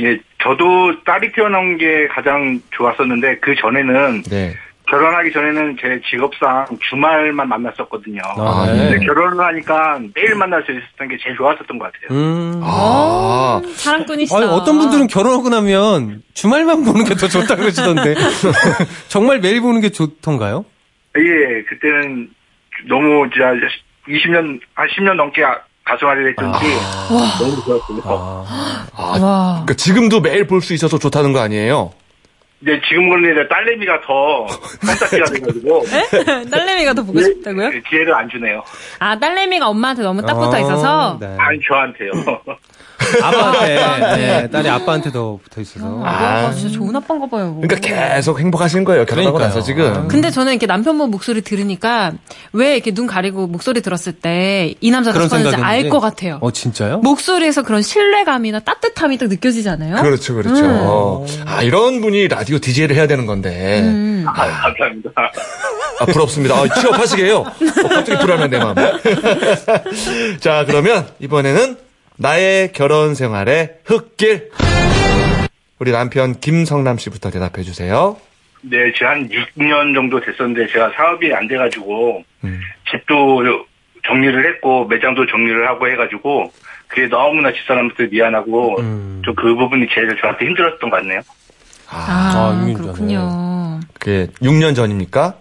예, 0.00 0.18
저도 0.42 1.02
딸이 1.04 1.32
태어난 1.32 1.76
게 1.78 2.08
가장 2.08 2.60
좋았었는데 2.70 3.38
그 3.38 3.54
전에는 3.56 4.22
네. 4.24 4.54
결혼하기 4.90 5.30
전에는 5.32 5.76
제 5.80 6.00
직업상 6.10 6.66
주말만 6.88 7.48
만났었거든요. 7.48 8.20
아, 8.24 8.66
근데 8.66 8.98
네. 8.98 9.06
결혼을 9.06 9.44
하니까 9.46 10.00
매일 10.14 10.34
만날 10.34 10.64
수 10.64 10.72
있었던 10.72 11.08
게 11.08 11.16
제일 11.22 11.36
좋았었던 11.36 11.78
것 11.78 11.84
같아요. 11.92 12.18
음. 12.18 12.60
아, 12.64 13.60
사랑꾼이시다. 13.76 14.36
아니, 14.36 14.46
어떤 14.46 14.78
분들은 14.78 15.06
결혼하고 15.06 15.48
나면 15.48 16.22
주말만 16.34 16.82
보는 16.84 17.04
게 17.04 17.14
더 17.14 17.28
좋다 17.28 17.54
그러시던데. 17.54 18.14
정말 19.08 19.38
매일 19.40 19.60
보는 19.60 19.80
게 19.80 19.90
좋던가요? 19.90 20.64
예, 21.18 21.62
그때는 21.68 22.28
너무 22.88 23.28
진짜 23.30 23.52
20년, 24.08 24.58
한 24.74 24.88
10년 24.88 25.14
넘게 25.14 25.44
아- 25.44 25.58
가슴앓이를 25.84 26.30
했던지 26.30 26.64
너무 27.38 27.62
좋았어요. 27.64 28.00
아, 28.06 29.02
와. 29.02 29.52
그러니까 29.64 29.74
지금도 29.74 30.20
매일 30.20 30.46
볼 30.46 30.60
수 30.62 30.72
있어서 30.74 30.98
좋다는 30.98 31.32
거 31.32 31.40
아니에요? 31.40 31.92
이제 32.62 32.80
지금 32.88 33.08
그런데 33.08 33.32
이제 33.32 33.48
딸내미가 33.48 34.00
더 34.02 34.46
깜짝이가 34.86 35.24
돼가지고 35.26 35.82
딸내미가 36.50 36.94
더 36.94 37.02
보고 37.02 37.20
싶다고요? 37.20 37.70
기회를 37.88 38.14
안 38.14 38.28
주네요. 38.28 38.62
아, 38.98 39.18
딸내미가 39.18 39.68
엄마한테 39.68 40.02
너무 40.02 40.20
딱 40.22 40.34
붙어 40.34 40.56
어, 40.56 40.60
있어서. 40.60 41.18
네. 41.20 41.36
아니 41.38 41.58
저한테요. 41.66 42.10
아빠한테, 43.22 44.16
네, 44.16 44.50
딸이 44.50 44.68
아빠한테 44.68 45.10
더 45.12 45.38
붙어 45.42 45.60
있어서. 45.60 46.02
아, 46.04 46.52
진짜 46.52 46.74
좋은 46.74 46.94
아빠인가 46.94 47.26
봐요. 47.28 47.58
그러니까 47.60 47.76
계속 48.16 48.38
행복하신 48.40 48.84
거예요. 48.84 49.04
결혼하고 49.06 49.36
그러니까요. 49.36 49.60
나서 49.60 49.64
지금. 49.66 50.08
근데 50.08 50.30
저는 50.30 50.52
이렇게 50.52 50.66
남편분 50.66 51.10
목소리 51.10 51.42
들으니까 51.42 52.12
왜 52.52 52.74
이렇게 52.74 52.92
눈 52.92 53.06
가리고 53.06 53.46
목소리 53.46 53.80
들었을 53.82 54.12
때 54.12 54.74
이 54.80 54.90
남자가 54.90 55.14
그런 55.14 55.28
생각이 55.28 55.62
알. 55.62 55.88
것 55.90 55.98
같아요. 56.00 56.38
어, 56.40 56.50
진짜요? 56.50 56.98
목소리에서 56.98 57.62
그런 57.62 57.82
신뢰감이나 57.82 58.60
따뜻함이 58.60 59.18
딱 59.18 59.28
느껴지지 59.28 59.68
않아요? 59.70 59.96
그렇죠, 60.02 60.34
그렇죠. 60.34 61.26
아, 61.46 61.62
이런 61.62 62.00
분이 62.00 62.28
라디오 62.28 62.58
DJ를 62.58 62.94
해야 62.96 63.06
되는 63.06 63.26
건데. 63.26 63.80
음. 63.82 64.24
아, 64.28 64.32
감사합니다. 64.32 65.10
아, 66.00 66.04
부럽습니다. 66.06 66.54
아, 66.54 66.68
취업하시게요. 66.80 67.38
어, 67.38 67.44
갑자기 67.88 68.18
불안한 68.18 68.50
내 68.50 68.58
마음. 68.58 68.74
자, 70.40 70.64
그러면 70.66 71.06
이번에는 71.18 71.76
나의 72.20 72.72
결혼 72.72 73.14
생활의 73.14 73.78
흙길. 73.86 74.50
우리 75.78 75.90
남편 75.90 76.38
김성남 76.38 76.98
씨부터 76.98 77.30
대답해 77.30 77.62
주세요. 77.62 78.18
네, 78.60 78.76
제가 78.94 79.12
한 79.12 79.30
6년 79.30 79.94
정도 79.94 80.20
됐었는데 80.20 80.70
제가 80.70 80.90
사업이 80.94 81.32
안 81.32 81.48
돼가지고 81.48 82.22
음. 82.44 82.60
집도 82.90 83.42
정리를 84.06 84.46
했고 84.46 84.84
매장도 84.84 85.26
정리를 85.26 85.66
하고 85.66 85.88
해가지고 85.88 86.52
그게 86.88 87.08
너무나 87.08 87.52
집사람한테 87.52 88.08
미안하고 88.08 88.78
음. 88.80 89.22
좀그 89.24 89.54
부분이 89.54 89.86
제일 89.94 90.14
저한테 90.20 90.44
힘들었던 90.44 90.90
것 90.90 90.96
같네요. 90.96 91.22
아, 91.88 91.96
아, 91.96 92.60
육년 92.60 92.82
그렇군요. 92.82 93.80
그게 93.94 94.26
6년 94.42 94.76
전입니까? 94.76 95.36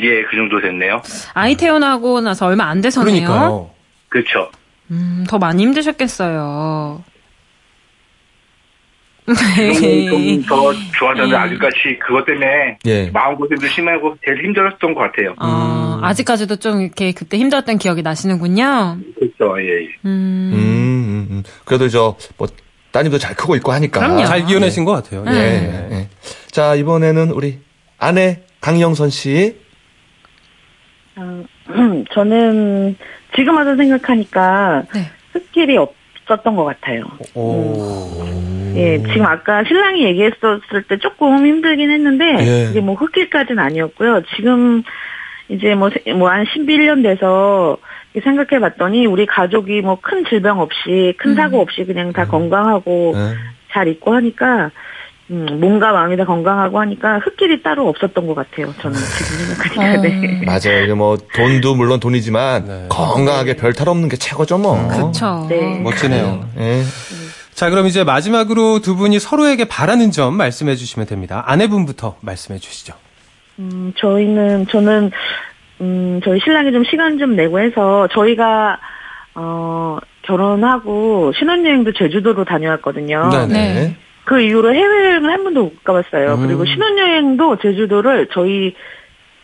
예, 0.00 0.22
그 0.22 0.34
정도 0.34 0.62
됐네요. 0.62 1.02
아이 1.34 1.56
태어나고 1.56 2.22
나서 2.22 2.46
얼마 2.46 2.64
안 2.70 2.80
돼서네요. 2.80 3.12
그러니까요. 3.12 3.70
그렇죠. 4.08 4.50
음, 4.90 5.24
더 5.28 5.38
많이 5.38 5.62
힘드셨겠어요. 5.62 7.04
좀더 9.34 10.72
좋아졌는데 10.98 11.36
음. 11.36 11.40
아직까지 11.40 11.76
그것 12.04 12.24
때문에 12.24 12.78
예. 12.86 13.10
마음고생도 13.10 13.66
심하고 13.68 14.16
제일 14.24 14.44
힘들었던 14.44 14.94
것 14.94 15.00
같아요. 15.00 15.34
아, 15.38 16.00
아직까지도 16.02 16.56
좀 16.56 16.80
이렇게 16.82 17.12
그때 17.12 17.38
힘들었던 17.38 17.78
기억이 17.78 18.02
나시는군요. 18.02 18.98
그렇죠, 19.18 19.60
예. 19.60 19.82
예. 19.82 19.88
음. 20.04 20.50
음, 20.52 20.58
음, 20.58 21.26
음. 21.30 21.42
그래도 21.64 21.88
저, 21.88 22.16
뭐, 22.36 22.48
따님도 22.92 23.18
잘 23.18 23.34
크고 23.36 23.54
있고 23.56 23.72
하니까. 23.72 24.00
그럼요. 24.00 24.24
잘 24.24 24.44
기어내신 24.44 24.84
것 24.84 24.92
같아요. 24.92 25.24
예, 25.28 25.30
네. 25.30 25.88
예. 25.92 26.08
자, 26.50 26.74
이번에는 26.74 27.30
우리 27.30 27.60
아내 27.98 28.40
강영선 28.60 29.10
씨. 29.10 29.56
어, 31.16 31.44
저는 32.12 32.96
지금 33.40 33.56
와서 33.56 33.74
생각하니까 33.74 34.82
네. 34.92 35.00
흙길이 35.32 35.78
없었던 35.78 36.54
것 36.56 36.64
같아요. 36.64 37.04
오. 37.34 37.74
예, 38.76 38.98
지금 38.98 39.24
아까 39.24 39.64
신랑이 39.64 40.04
얘기했었을 40.04 40.82
때 40.86 40.98
조금 40.98 41.46
힘들긴 41.46 41.90
했는데, 41.90 42.24
예. 42.38 42.66
그게 42.66 42.80
뭐 42.80 42.94
흙길까지는 42.96 43.58
아니었고요. 43.58 44.20
지금 44.36 44.82
이제 45.48 45.74
뭐, 45.74 45.88
뭐한 46.16 46.44
11년 46.44 47.02
돼서 47.02 47.78
생각해 48.22 48.60
봤더니 48.60 49.06
우리 49.06 49.24
가족이 49.24 49.80
뭐 49.80 49.96
큰 50.02 50.26
질병 50.26 50.60
없이, 50.60 51.14
큰 51.16 51.34
사고 51.34 51.60
없이 51.62 51.84
그냥 51.84 52.12
다 52.12 52.26
건강하고 52.26 53.14
예. 53.16 53.20
잘 53.72 53.88
있고 53.88 54.14
하니까, 54.16 54.70
음, 55.30 55.46
몸과 55.60 55.92
마음이 55.92 56.16
다 56.16 56.24
건강하고 56.24 56.80
하니까 56.80 57.20
흙길이 57.20 57.62
따로 57.62 57.88
없었던 57.88 58.26
것 58.26 58.34
같아요. 58.34 58.74
저는 58.80 58.96
지금 58.98 59.54
생각하니까, 59.54 60.02
네. 60.02 60.42
맞아요. 60.44 60.82
이게 60.84 60.92
뭐, 60.94 61.16
돈도 61.34 61.76
물론 61.76 62.00
돈이지만, 62.00 62.64
네. 62.66 62.86
건강하게 62.88 63.54
별 63.56 63.72
탈 63.74 63.88
없는 63.88 64.08
게 64.08 64.16
최고죠, 64.16 64.58
뭐. 64.58 64.88
그쵸. 64.88 65.46
네. 65.48 65.78
멋지네요. 65.80 66.48
예. 66.58 66.82
자, 67.54 67.70
그럼 67.70 67.86
이제 67.86 68.02
마지막으로 68.02 68.80
두 68.80 68.96
분이 68.96 69.20
서로에게 69.20 69.66
바라는 69.66 70.10
점 70.10 70.34
말씀해 70.34 70.74
주시면 70.74 71.06
됩니다. 71.06 71.44
아내분부터 71.46 72.16
말씀해 72.22 72.58
주시죠. 72.58 72.94
음, 73.60 73.92
저희는, 73.98 74.66
저는, 74.68 75.12
음, 75.80 76.20
저희 76.24 76.40
신랑이 76.40 76.72
좀 76.72 76.82
시간 76.90 77.18
좀 77.18 77.36
내고 77.36 77.60
해서, 77.60 78.08
저희가, 78.12 78.78
어, 79.36 79.98
결혼하고 80.22 81.32
신혼여행도 81.38 81.92
제주도로 81.92 82.44
다녀왔거든요. 82.44 83.28
네네. 83.30 83.96
네. 84.20 84.24
그 84.24 84.40
이후로 84.40 84.74
해외여행을 84.74 85.30
한 85.30 85.44
번도 85.44 85.62
못 85.62 85.84
가봤어요. 85.84 86.34
음. 86.34 86.46
그리고 86.46 86.64
신혼여행도 86.64 87.58
제주도를 87.58 88.28
저희, 88.32 88.74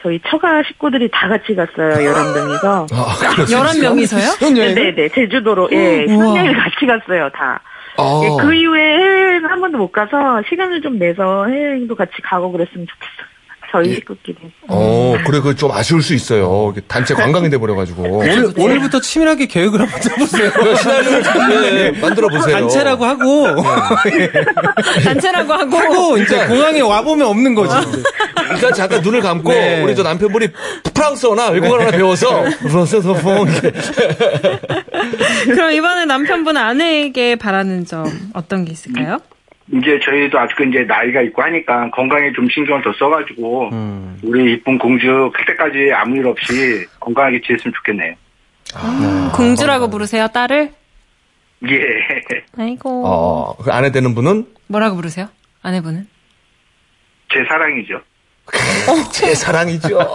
저희 0.02 0.20
처가 0.28 0.62
식구들이 0.68 1.10
다 1.12 1.28
같이 1.28 1.54
갔어요. 1.54 1.94
11명이서. 1.94 2.86
아, 2.94 3.16
그럴 3.18 3.46
수 3.46 3.52
있어요? 3.52 3.92
11명이서요? 3.92 4.74
네 4.74 4.94
네, 4.94 5.08
제주도로, 5.08 5.68
예, 5.72 6.06
신혼여행을 6.06 6.56
같이 6.56 6.86
갔어요, 6.86 7.30
다. 7.30 7.60
어. 7.98 8.22
예, 8.24 8.42
그 8.42 8.54
이후에 8.54 8.80
해외여행을 8.80 9.50
한 9.50 9.60
번도 9.60 9.78
못 9.78 9.90
가서 9.90 10.42
시간을 10.48 10.82
좀 10.82 10.98
내서 10.98 11.46
해외여행도 11.46 11.94
같이 11.94 12.12
가고 12.22 12.52
그랬으면 12.52 12.86
좋겠어요. 12.86 13.35
저희 13.72 13.94
식구끼리. 13.94 14.36
어, 14.68 15.16
그래, 15.26 15.40
그 15.40 15.54
좀 15.56 15.70
아쉬울 15.72 16.02
수 16.02 16.14
있어요. 16.14 16.74
단체 16.86 17.14
관광이 17.14 17.50
돼버려가지고. 17.50 18.02
오늘, 18.18 18.52
오늘부터 18.56 19.00
치밀하게 19.00 19.46
계획을 19.46 19.80
한번 19.80 20.00
짜보세요. 20.00 20.50
시나리오를 20.76 21.22
좀, 21.22 21.52
예, 21.52 21.90
만들어 22.00 22.28
보세요. 22.28 22.56
단체라고 22.56 23.04
하고, 23.04 23.46
단체라고 25.04 25.52
하고. 25.52 25.76
하고, 25.76 26.18
이제 26.18 26.46
공항에 26.46 26.80
와보면 26.80 27.26
없는 27.26 27.54
거지. 27.54 27.74
일단 28.52 28.72
잠깐 28.74 29.00
눈을 29.02 29.20
감고, 29.20 29.50
네. 29.50 29.82
우리 29.82 29.94
저 29.96 30.02
남편분이 30.02 30.48
프랑스어나 30.94 31.48
외국어를 31.50 31.86
하나 31.86 31.96
배워서, 31.96 32.44
퐁, 33.22 33.46
이렇게. 33.48 33.72
그럼 35.46 35.70
이번에 35.72 36.04
남편분 36.04 36.56
아내에게 36.56 37.36
바라는 37.36 37.84
점 37.86 38.06
어떤 38.34 38.64
게 38.64 38.72
있을까요? 38.72 39.18
이제 39.72 39.98
저희도 40.02 40.38
아직 40.38 40.54
이제 40.68 40.84
나이가 40.84 41.20
있고 41.22 41.42
하니까 41.42 41.90
건강에 41.90 42.30
좀 42.32 42.48
신경을 42.48 42.82
더 42.82 42.92
써가지고 42.92 43.70
음. 43.70 44.18
우리 44.22 44.52
이쁜 44.54 44.78
공주 44.78 45.30
클 45.34 45.44
때까지 45.46 45.92
아무 45.92 46.16
일 46.16 46.26
없이 46.26 46.86
건강하게 47.00 47.40
지냈으면 47.40 47.74
좋겠네요. 47.74 48.14
공주라고 49.34 49.90
부르세요, 49.90 50.28
딸을? 50.28 50.70
예. 51.68 51.78
아이고. 52.58 53.06
어, 53.06 53.56
그 53.56 53.70
아내 53.72 53.90
되는 53.90 54.14
분은 54.14 54.46
뭐라고 54.68 54.96
부르세요? 54.96 55.28
아내분은? 55.62 56.06
제 57.32 57.44
사랑이죠. 57.48 58.00
제 59.12 59.34
사랑이죠. 59.34 59.98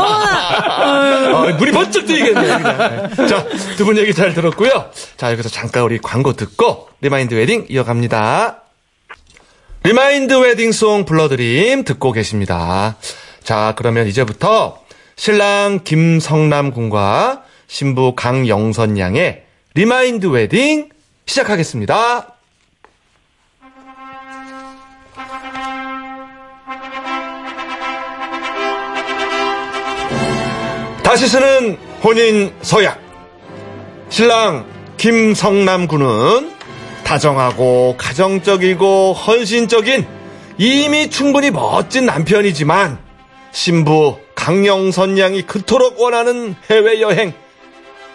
어, 0.00 1.52
물이 1.58 1.72
번쩍 1.72 2.06
뜨이겠네요. 2.06 2.58
그냥. 2.58 3.10
자, 3.28 3.44
두 3.76 3.84
분 3.84 3.96
얘기 3.98 4.12
잘 4.14 4.34
들었고요. 4.34 4.90
자, 5.16 5.32
여기서 5.32 5.48
잠깐 5.48 5.82
우리 5.84 5.98
광고 5.98 6.32
듣고 6.34 6.88
remind 7.00 7.34
웨딩 7.34 7.66
이어갑니다. 7.68 8.62
remind 9.84 10.34
웨딩송 10.34 11.04
불러드림 11.06 11.84
듣고 11.84 12.12
계십니다. 12.12 12.96
자, 13.42 13.72
그러면 13.76 14.06
이제부터 14.06 14.78
신랑 15.16 15.80
김성남 15.84 16.72
군과 16.72 17.42
신부 17.66 18.14
강영선 18.14 18.98
양의 18.98 19.42
remind 19.74 20.26
웨딩 20.26 20.88
시작하겠습니다. 21.26 22.34
다시 31.10 31.26
쓰는 31.26 31.76
혼인 32.04 32.54
서약. 32.62 33.00
신랑 34.10 34.64
김성남 34.96 35.88
군은 35.88 36.52
다정하고 37.02 37.96
가정적이고 37.98 39.14
헌신적인 39.14 40.06
이미 40.56 41.10
충분히 41.10 41.50
멋진 41.50 42.06
남편이지만 42.06 42.96
신부 43.50 44.20
강영선 44.36 45.18
양이 45.18 45.42
그토록 45.42 46.00
원하는 46.00 46.54
해외여행 46.70 47.34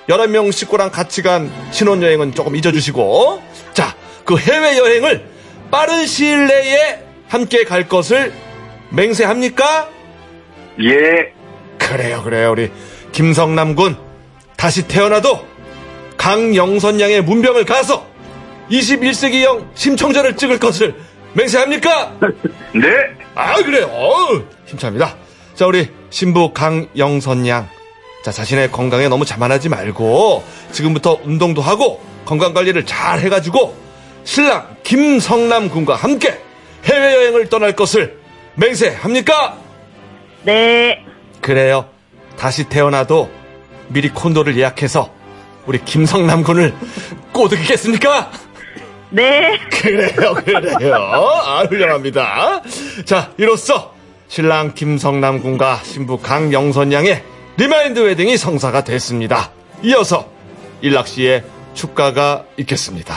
11명 0.08 0.54
식구랑 0.54 0.90
같이 0.90 1.22
간 1.22 1.52
신혼여행은 1.72 2.34
조금 2.34 2.56
잊어주시고 2.56 3.44
자, 3.74 3.94
그 4.24 4.38
해외여행을 4.38 5.26
빠른 5.70 6.06
시일 6.06 6.48
내에 6.48 7.04
함께 7.28 7.66
갈 7.66 7.90
것을 7.90 8.32
맹세합니까? 8.92 9.90
예. 10.82 11.35
그래요, 11.90 12.24
그래요. 12.24 12.52
우리 12.52 12.72
김성남 13.12 13.76
군 13.76 13.96
다시 14.58 14.88
태어나도 14.88 15.46
강영선 16.18 17.00
양의 17.00 17.22
문병을 17.22 17.66
가서 17.66 18.06
21세기형 18.72 19.68
심청전을 19.76 20.36
찍을 20.36 20.60
것을 20.60 20.96
맹세합니까? 21.34 22.14
네. 22.74 22.88
아, 23.36 23.56
그래요. 23.56 23.88
어우, 23.92 24.44
힘찹니다. 24.66 25.16
자, 25.54 25.68
우리 25.68 25.90
신부 26.10 26.52
강영선 26.54 27.48
양. 27.48 27.68
자, 28.24 28.32
자신의 28.32 28.72
건강에 28.72 29.08
너무 29.08 29.24
자만하지 29.24 29.70
말고 29.70 30.44
지금부터 30.72 31.20
운동도 31.24 31.62
하고 31.62 32.02
건강 32.26 32.54
관리를 32.54 32.86
잘 32.86 33.20
해가지고 33.20 33.76
신랑 34.24 34.76
김성남 34.84 35.70
군과 35.70 35.96
함께 35.96 36.40
해외 36.86 37.14
여행을 37.16 37.50
떠날 37.50 37.74
것을 37.74 38.18
맹세합니까? 38.56 39.58
네. 40.44 41.06
그래요. 41.46 41.88
다시 42.40 42.64
태어나도 42.64 43.30
미리 43.90 44.10
콘도를 44.10 44.58
예약해서 44.58 45.12
우리 45.68 45.78
김성남 45.86 46.42
군을 46.42 46.74
꼬드기겠습니까? 47.34 48.32
네. 49.12 49.60
그래요, 49.70 50.34
그래요. 50.34 50.96
아, 50.96 51.64
훌륭합니다. 51.70 52.64
자, 53.06 53.32
이로써 53.38 53.94
신랑 54.28 54.74
김성남 54.74 55.44
군과 55.44 55.82
신부 55.84 56.18
강영선 56.18 56.92
양의 56.92 57.22
remind 57.58 58.00
웨딩이 58.00 58.38
성사가 58.38 58.84
됐습니다. 58.84 59.52
이어서 59.84 60.28
일락 60.82 61.08
씨의 61.08 61.44
축가가 61.76 62.46
있겠습니다. 62.58 63.14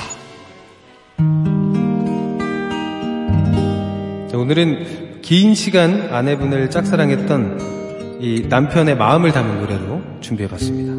자, 4.31 4.37
오늘은 4.37 5.23
긴 5.23 5.55
시간 5.55 6.13
아내분을 6.13 6.69
짝사랑했던 6.69 7.78
이 8.21 8.47
남편의 8.49 8.97
마음을 8.97 9.31
담은 9.33 9.61
노래로 9.61 10.03
준비해봤습니다. 10.21 10.99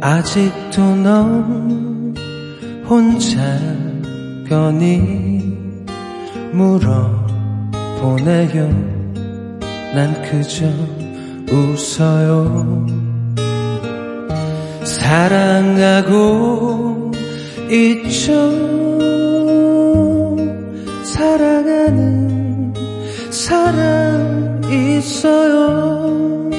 아직도 0.00 0.96
넌 0.96 2.14
혼자 2.86 3.40
거니 4.48 5.42
물어보내요 6.52 7.48
난 9.94 10.22
그저 10.22 10.66
웃어요 11.50 12.97
사랑하고 15.08 16.12
있죠. 17.70 18.32
사랑하는 21.02 22.74
사람 23.30 24.60
있어요. 24.70 26.50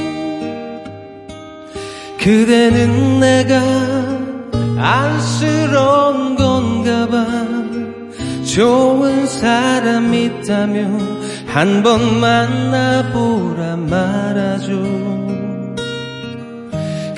그대는 2.18 3.20
내가 3.20 3.62
안쓰러운 4.80 6.36
건가 6.36 7.08
봐. 7.08 7.28
좋은 8.52 9.28
사람 9.28 10.12
있다면 10.12 11.20
한 11.46 11.84
번 11.84 12.20
만나보라 12.20 13.76
말아줘 13.76 15.29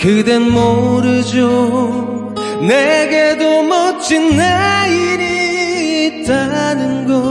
그댄 0.01 0.51
모르죠. 0.51 2.33
내게도 2.67 3.63
멋진 3.63 4.35
내일이 4.35 6.21
있다는 6.23 7.07
걸 7.07 7.21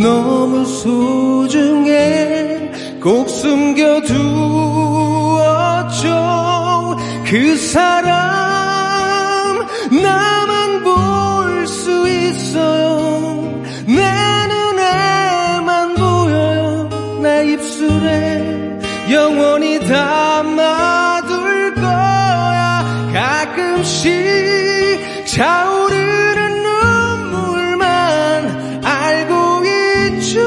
너무 0.00 0.64
소중해. 0.64 2.70
꼭 3.02 3.28
숨겨두었죠. 3.28 4.16
그 7.26 7.56
사람 7.56 9.66
나만 9.90 10.82
볼 10.84 11.66
수 11.66 12.08
있어요. 12.08 13.42
내 13.86 14.46
눈에만 14.48 15.94
보여요. 15.94 16.88
내 17.22 17.52
입술에 17.52 18.80
영원히 19.10 19.78
담 19.80 20.31
가끔씩 24.02 25.26
차오르는 25.26 26.62
눈물만 27.30 27.84
알고 28.84 29.62
있죠. 30.16 30.40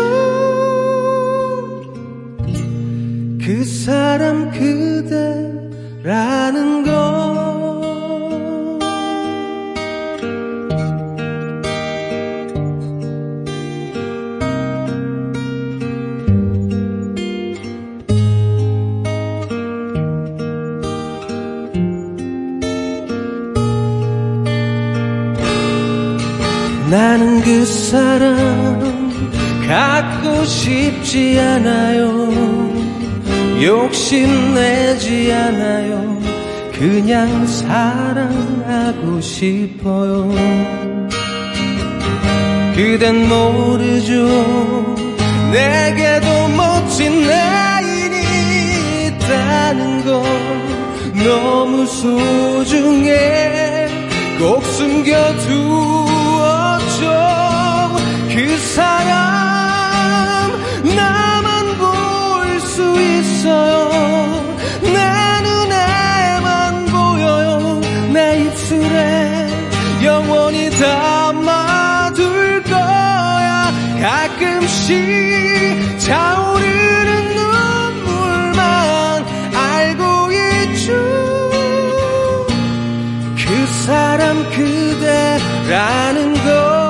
그 3.41 3.63
사람 3.63 4.51
그대라는 6.03 6.74
싶어요. 39.35 40.31
그댄 42.73 43.27
모르죠. 43.27 44.95
내게도 45.51 46.47
멋진 46.55 47.29
애인이 47.29 49.07
있다는 49.07 50.05
걸 50.05 50.23
너무 51.25 51.85
소중해. 51.85 53.89
꼭 54.39 54.63
숨겨두었죠. 54.65 55.25
그 58.33 58.57
사람 58.57 60.51
나만 60.95 61.77
볼 61.77 62.59
수 62.61 62.81
있어요. 63.01 64.34
담아둘 70.79 72.63
거야. 72.63 73.71
가끔씩 74.01 74.95
차오르는 75.99 77.35
눈물만 77.35 79.25
알고 79.55 80.31
있죠. 80.31 80.93
그 83.37 83.65
사람 83.85 84.43
그대라는 84.51 86.33
걸 86.43 86.84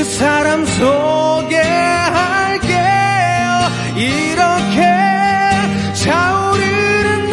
그 0.00 0.04
사람 0.04 0.64
소개할게요. 0.64 1.60
이렇게 3.98 4.80
차오르는 5.92 7.28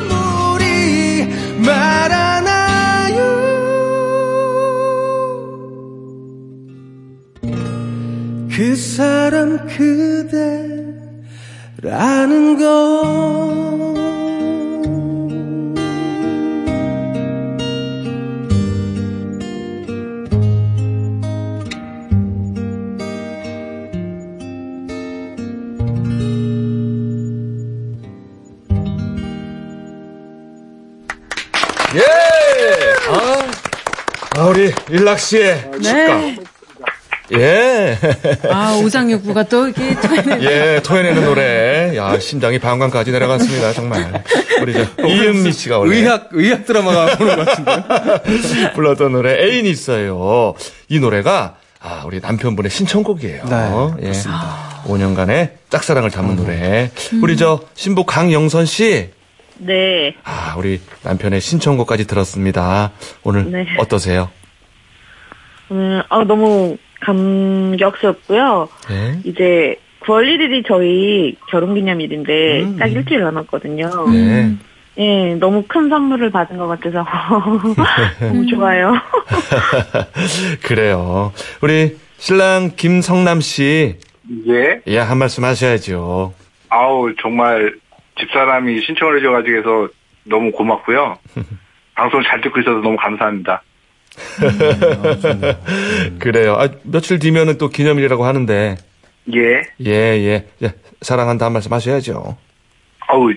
눈물이 0.00 1.28
말하나요? 1.66 3.18
그 8.56 8.74
사람 8.74 9.58
그대라는 11.76 12.56
걸 12.56 13.87
우리 34.88 34.96
일락 34.96 35.18
씨의 35.18 35.60
축가. 35.82 36.18
네. 36.18 36.36
예. 37.34 37.98
아, 38.50 38.80
오장육부가 38.82 39.44
또 39.44 39.66
이렇게 39.66 39.94
토해내는. 40.00 40.42
예, 40.44 40.80
토해내는 40.82 41.24
노래. 41.24 41.92
야, 41.94 42.18
심장이 42.18 42.58
방광까지 42.58 43.12
내려갔습니다, 43.12 43.74
정말. 43.74 44.24
우리 44.62 44.72
저, 44.72 44.86
이은미 45.06 45.52
씨가 45.52 45.78
원래 45.78 45.96
의학, 45.96 46.30
의학 46.32 46.64
드라마가 46.64 47.16
보는 47.16 47.36
것 47.36 47.44
같은데요? 47.44 48.72
불렀던 48.74 49.12
노래, 49.12 49.42
애인 49.42 49.66
있어요. 49.66 50.54
이 50.88 51.00
노래가, 51.00 51.56
아, 51.80 52.04
우리 52.06 52.20
남편분의 52.20 52.70
신청곡이에요. 52.70 53.44
네, 53.44 54.08
예. 54.08 54.12
5년간의 54.86 55.50
짝사랑을 55.68 56.10
담은 56.10 56.36
노래. 56.36 56.90
우리 57.22 57.36
저, 57.36 57.60
신부 57.74 58.04
강영선 58.04 58.64
씨. 58.64 59.10
네. 59.58 60.14
아, 60.24 60.54
우리 60.56 60.80
남편의 61.02 61.42
신청곡까지 61.42 62.06
들었습니다. 62.06 62.92
오늘 63.22 63.50
네. 63.50 63.66
어떠세요? 63.78 64.30
오늘 65.70 66.02
아, 66.08 66.24
너무 66.24 66.76
감격스럽고요. 67.00 68.68
네. 68.88 69.20
이제 69.24 69.76
9월 70.00 70.24
1일이 70.24 70.66
저희 70.66 71.36
결혼기념일인데 71.48 72.76
딱 72.78 72.86
일주일 72.86 73.20
남았거든요. 73.22 74.08
네. 74.10 74.54
예, 74.98 75.34
너무 75.36 75.64
큰 75.68 75.88
선물을 75.88 76.30
받은 76.30 76.56
것 76.56 76.66
같아서 76.66 77.06
너무 78.20 78.46
좋아요. 78.46 78.94
그래요. 80.64 81.32
우리 81.60 81.96
신랑 82.16 82.72
김성남 82.76 83.40
씨. 83.40 83.96
예. 84.48 84.80
예, 84.86 84.98
한 84.98 85.18
말씀 85.18 85.44
하셔야죠. 85.44 86.34
아우, 86.70 87.14
정말 87.20 87.76
집사람이 88.18 88.80
신청을 88.82 89.18
해줘가지고 89.18 89.56
해서 89.58 89.88
너무 90.24 90.50
고맙고요. 90.50 91.18
방송 91.94 92.22
잘 92.22 92.40
듣고 92.40 92.60
있어서 92.60 92.80
너무 92.80 92.96
감사합니다. 92.96 93.62
그래요. 96.18 96.54
아, 96.58 96.68
며칠 96.82 97.18
뒤면은 97.18 97.58
또 97.58 97.68
기념일이라고 97.68 98.24
하는데. 98.24 98.76
예. 99.34 99.40
예, 99.84 99.92
예. 99.92 100.46
예, 100.62 100.72
사랑한다 101.02 101.46
한 101.46 101.52
말씀 101.52 101.72
하셔야죠. 101.72 102.36
아우, 103.10 103.30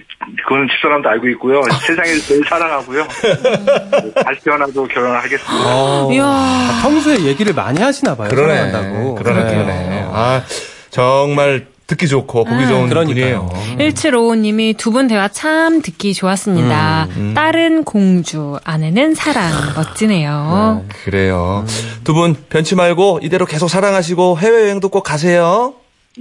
그거는 0.44 0.68
집사람도 0.70 1.08
알고 1.10 1.30
있고요. 1.30 1.62
세상에서 1.88 2.28
제일 2.28 2.44
사랑하고요. 2.46 3.08
다시 3.08 4.44
태어나도 4.44 4.86
결혼을 4.88 5.18
하겠습니다. 5.18 6.14
이야. 6.14 6.26
아, 6.26 6.80
평소에 6.84 7.24
얘기를 7.24 7.54
많이 7.54 7.82
하시나 7.82 8.16
봐요. 8.16 8.30
사랑한다고. 8.30 9.16
그러네, 9.16 9.44
네. 9.44 9.50
그러네. 9.50 10.06
아, 10.12 10.44
정말 10.90 11.68
듣기 11.92 12.08
좋고 12.08 12.46
보기 12.46 12.68
좋은 12.68 12.88
그러니까요. 12.88 13.50
분이에요. 13.50 13.92
1755님이 13.92 14.78
두 14.78 14.92
분 14.92 15.08
대화 15.08 15.28
참 15.28 15.82
듣기 15.82 16.14
좋았습니다. 16.14 17.08
딸은 17.36 17.84
공주, 17.84 18.58
아내는 18.64 19.14
사랑. 19.16 19.52
멋지네요. 19.76 20.86
그래요. 21.04 21.66
두 22.06 22.14
분 22.14 22.36
변치 22.50 22.76
말고 22.76 23.20
이대로 23.24 23.46
계속 23.46 23.68
사랑하시고 23.68 24.38
해외여행도 24.40 24.90
꼭 24.90 25.04
가세요. 25.04 25.74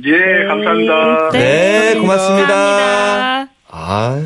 예, 0.05 0.47
감사합니다. 0.49 1.31
네, 1.33 1.95
고맙습니다. 2.01 2.47
감사합니다. 2.49 3.53
아, 3.73 4.21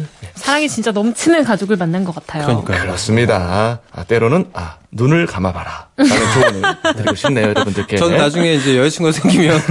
사랑이 0.44 0.68
진짜 0.68 0.92
넘치는 0.92 1.42
가족을 1.42 1.76
만난 1.76 2.04
것 2.04 2.14
같아요. 2.14 2.44
그러니까요. 2.44 2.82
그렇습니다. 2.82 3.80
아, 3.90 4.04
때로는, 4.04 4.50
아, 4.52 4.76
눈을 4.90 5.24
감아봐라. 5.24 5.88
라는 5.96 6.32
조언을 6.34 6.62
드리고 6.96 7.14
싶네요, 7.14 7.46
여러분들께. 7.48 7.96
저는 7.96 8.18
나중에 8.18 8.52
이제 8.52 8.76
여자친구가 8.76 9.12
생기면 9.12 9.62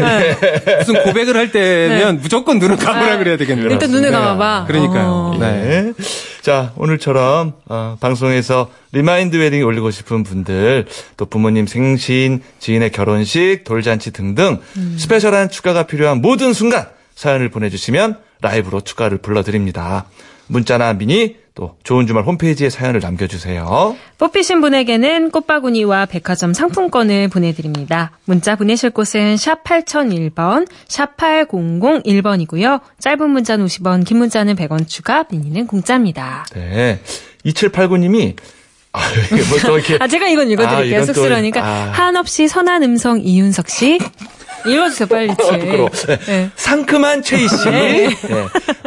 무슨 0.80 1.04
고백을 1.04 1.38
할 1.38 1.52
때면 1.52 2.22
무조건 2.22 2.58
눈을 2.58 2.78
감으라 2.78 3.20
그래야 3.20 3.38
되겠네요. 3.38 3.70
일단 3.70 3.92
눈을 3.92 4.12
감아봐. 4.12 4.66
그러니까요. 4.68 5.08
어. 5.08 5.38
네. 5.40 5.94
네. 5.94 5.94
자, 6.42 6.74
오늘처럼 6.76 7.54
어, 7.70 7.98
방송에서 8.00 8.72
remind 8.94 9.36
웨딩 9.38 9.64
올리고 9.64 9.92
싶은 9.92 10.24
분들, 10.24 10.88
또 11.18 11.26
부모님 11.28 11.68
생신, 11.68 12.42
지인의 12.58 12.92
결혼식, 12.92 13.64
돌잔치 13.64 14.12
등등 14.12 14.60
스페셜한 14.98 15.52
축가가 15.52 15.84
필요한 15.84 16.20
모든 16.20 16.52
순간 16.52 16.88
사연을 17.14 17.50
보내주시면 17.50 18.18
라이브로 18.42 18.82
축가를 18.82 19.20
불러드립니다. 19.20 20.06
문자나 20.48 20.94
미니, 20.94 21.38
또 21.56 21.78
좋은 21.84 22.08
주말 22.08 22.24
홈페이지에 22.24 22.70
사연을 22.70 23.00
남겨주세요. 23.00 23.96
뽑히신 24.18 24.62
분에게는 24.62 25.30
꽃바구니와 25.30 26.08
백화점 26.08 26.54
상품권을 26.54 27.28
보내드립니다. 27.28 28.12
문자 28.26 28.56
보내실 28.56 28.90
곳은 28.90 29.38
샵 29.38 29.64
8001번, 29.64 30.68
샵 30.88 31.16
8001번이고요. 31.18 32.82
짧은 33.00 33.30
문자는 33.30 33.66
50원, 33.66 34.06
긴 34.06 34.18
문자는 34.18 34.56
100원 34.56 34.88
추가, 34.88 35.26
미니는 35.30 35.68
공짜입니다. 35.68 36.46
네. 36.54 37.00
2789님이, 37.46 38.36
아, 38.94 39.02
이게 39.26 39.44
뭐또 39.50 39.78
이렇게. 39.78 39.98
아, 40.02 40.08
제가 40.08 40.28
이건 40.28 40.48
아, 40.48 40.52
읽어드릴게요. 40.52 40.86
이건 40.86 41.08
또, 41.08 41.14
쑥스러우니까. 41.14 41.62
아. 41.64 41.92
한없이 41.92 42.48
선한 42.48 42.84
음성 42.84 43.20
이윤석 43.22 43.70
씨. 43.70 44.00
읽어주세요, 44.66 45.08
빨리. 45.08 45.28
부끄러워. 45.36 45.90
네. 46.08 46.20
네. 46.26 46.50
상큼한 46.56 47.24
최희 47.24 47.48
씨. 47.48 47.70
네. 47.70 48.10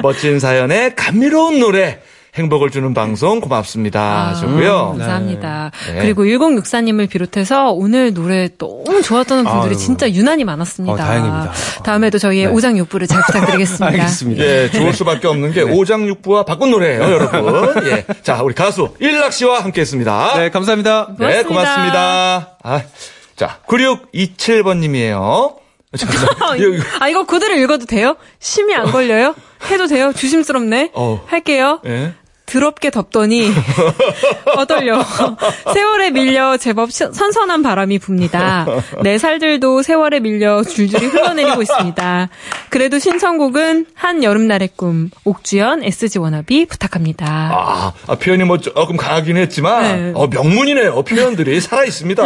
멋진 0.03 0.39
사연에 0.41 0.95
감미로운 0.95 1.61
노래. 1.61 2.01
행복을 2.37 2.71
주는 2.71 2.93
방송 2.93 3.41
고맙습니다. 3.41 4.29
하셨고요. 4.29 4.89
감사합니다. 4.99 5.71
네. 5.91 6.03
그리고 6.03 6.25
1064님을 6.25 7.09
비롯해서 7.09 7.71
오늘 7.71 8.13
노래 8.13 8.51
너무 8.59 9.01
좋았던 9.03 9.45
분들이 9.45 9.71
아유. 9.71 9.77
진짜 9.77 10.11
유난히 10.11 10.45
많았습니다. 10.45 10.93
어, 10.93 10.97
다행입니다. 10.99 11.53
다음에도 11.83 12.19
저희의 12.19 12.49
오장육부를 12.49 13.07
잘 13.07 13.23
부탁드리겠습니다. 13.27 13.87
알겠습니다. 13.87 14.45
예, 14.45 14.71
좋을 14.71 14.93
수밖에 14.93 15.29
없는 15.29 15.53
게 15.53 15.63
오장육부와 15.63 16.45
바꾼 16.45 16.73
노래예요, 16.73 17.05
여러분. 17.05 17.87
예. 17.87 18.05
자, 18.23 18.43
우리 18.43 18.55
가수 18.55 18.91
일락 18.99 19.33
씨와 19.33 19.61
함께 19.65 19.81
했습니다. 19.81 20.35
네, 20.37 20.51
감사합니다. 20.51 21.15
네, 21.19 21.43
고맙습니다. 21.43 21.49
고맙습니다. 21.49 22.57
아, 22.63 22.83
자, 23.35 23.61
9627번 23.67 24.77
님이에요. 24.77 25.57
아, 27.01 27.09
이거 27.09 27.25
그대로 27.25 27.55
읽어도 27.55 27.87
돼요? 27.87 28.17
심이 28.39 28.75
안 28.75 28.91
걸려요? 28.91 29.35
해도 29.71 29.87
돼요? 29.87 30.13
조심스럽네. 30.13 30.91
어. 30.95 31.25
할게요. 31.27 31.81
예. 31.87 32.13
더럽게 32.47 32.91
덥더니 32.91 33.51
어떨려. 34.57 35.05
세월에 35.75 36.11
밀려 36.13 36.57
제법 36.57 36.93
시- 36.93 37.05
선선한 37.13 37.63
바람이 37.63 37.99
붑니다. 37.99 38.67
내 39.03 39.19
살들도 39.19 39.83
세월에 39.83 40.21
밀려 40.21 40.63
줄줄이 40.63 41.07
흘러내리고 41.07 41.63
있습니다. 41.63 42.29
그래도 42.71 42.99
신청곡은 42.99 43.87
한 43.95 44.23
여름날의 44.23 44.71
꿈 44.77 45.11
옥주연 45.25 45.83
SG 45.83 46.19
워너비 46.21 46.67
부탁합니다. 46.67 47.27
아, 47.27 47.93
아, 48.07 48.15
표현이 48.15 48.45
뭐 48.45 48.59
조금 48.59 48.97
강하긴 48.97 49.37
했지만, 49.37 49.83
네. 49.83 50.13
어, 50.15 50.29
명문이네요. 50.29 51.03
표현들이 51.03 51.61
살아 51.61 51.85
있습니다. 51.85 52.23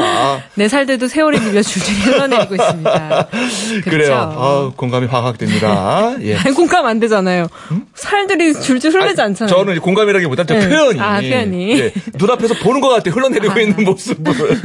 내 0.54 0.68
살들도 0.68 1.08
세월에 1.08 1.40
밀려 1.40 1.62
줄줄이 1.62 1.96
흘러내리고 2.00 2.54
있습니다. 2.56 3.26
그렇죠. 3.84 3.90
그래요. 3.90 4.14
아, 4.36 4.70
공감이 4.76 5.06
확확 5.06 5.38
됩니다. 5.38 6.12
예. 6.20 6.36
공감 6.54 6.84
안 6.86 7.00
되잖아요. 7.00 7.46
살들이 7.94 8.52
줄줄 8.60 8.92
흐르지 8.92 9.20
않잖아요. 9.22 9.54
저는 9.56 9.80
공감 9.80 10.09
좀 10.46 10.58
네. 10.58 10.68
표현이. 10.68 11.00
아, 11.00 11.20
표현이. 11.20 11.80
예, 11.80 11.92
눈앞에서 12.14 12.54
보는 12.54 12.80
것 12.80 12.88
같아. 12.88 13.10
흘러내리고 13.10 13.58
있는 13.60 13.84
모습을. 13.84 14.32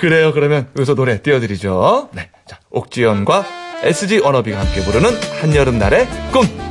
그래요. 0.00 0.32
그러면 0.32 0.68
여기서 0.76 0.94
노래 0.94 1.20
띄워드리죠. 1.22 2.10
네. 2.12 2.28
자, 2.46 2.58
옥지연과 2.70 3.46
SG 3.82 4.18
워너비가 4.18 4.60
함께 4.60 4.80
부르는 4.82 5.10
한여름날의 5.40 6.08
꿈. 6.32 6.69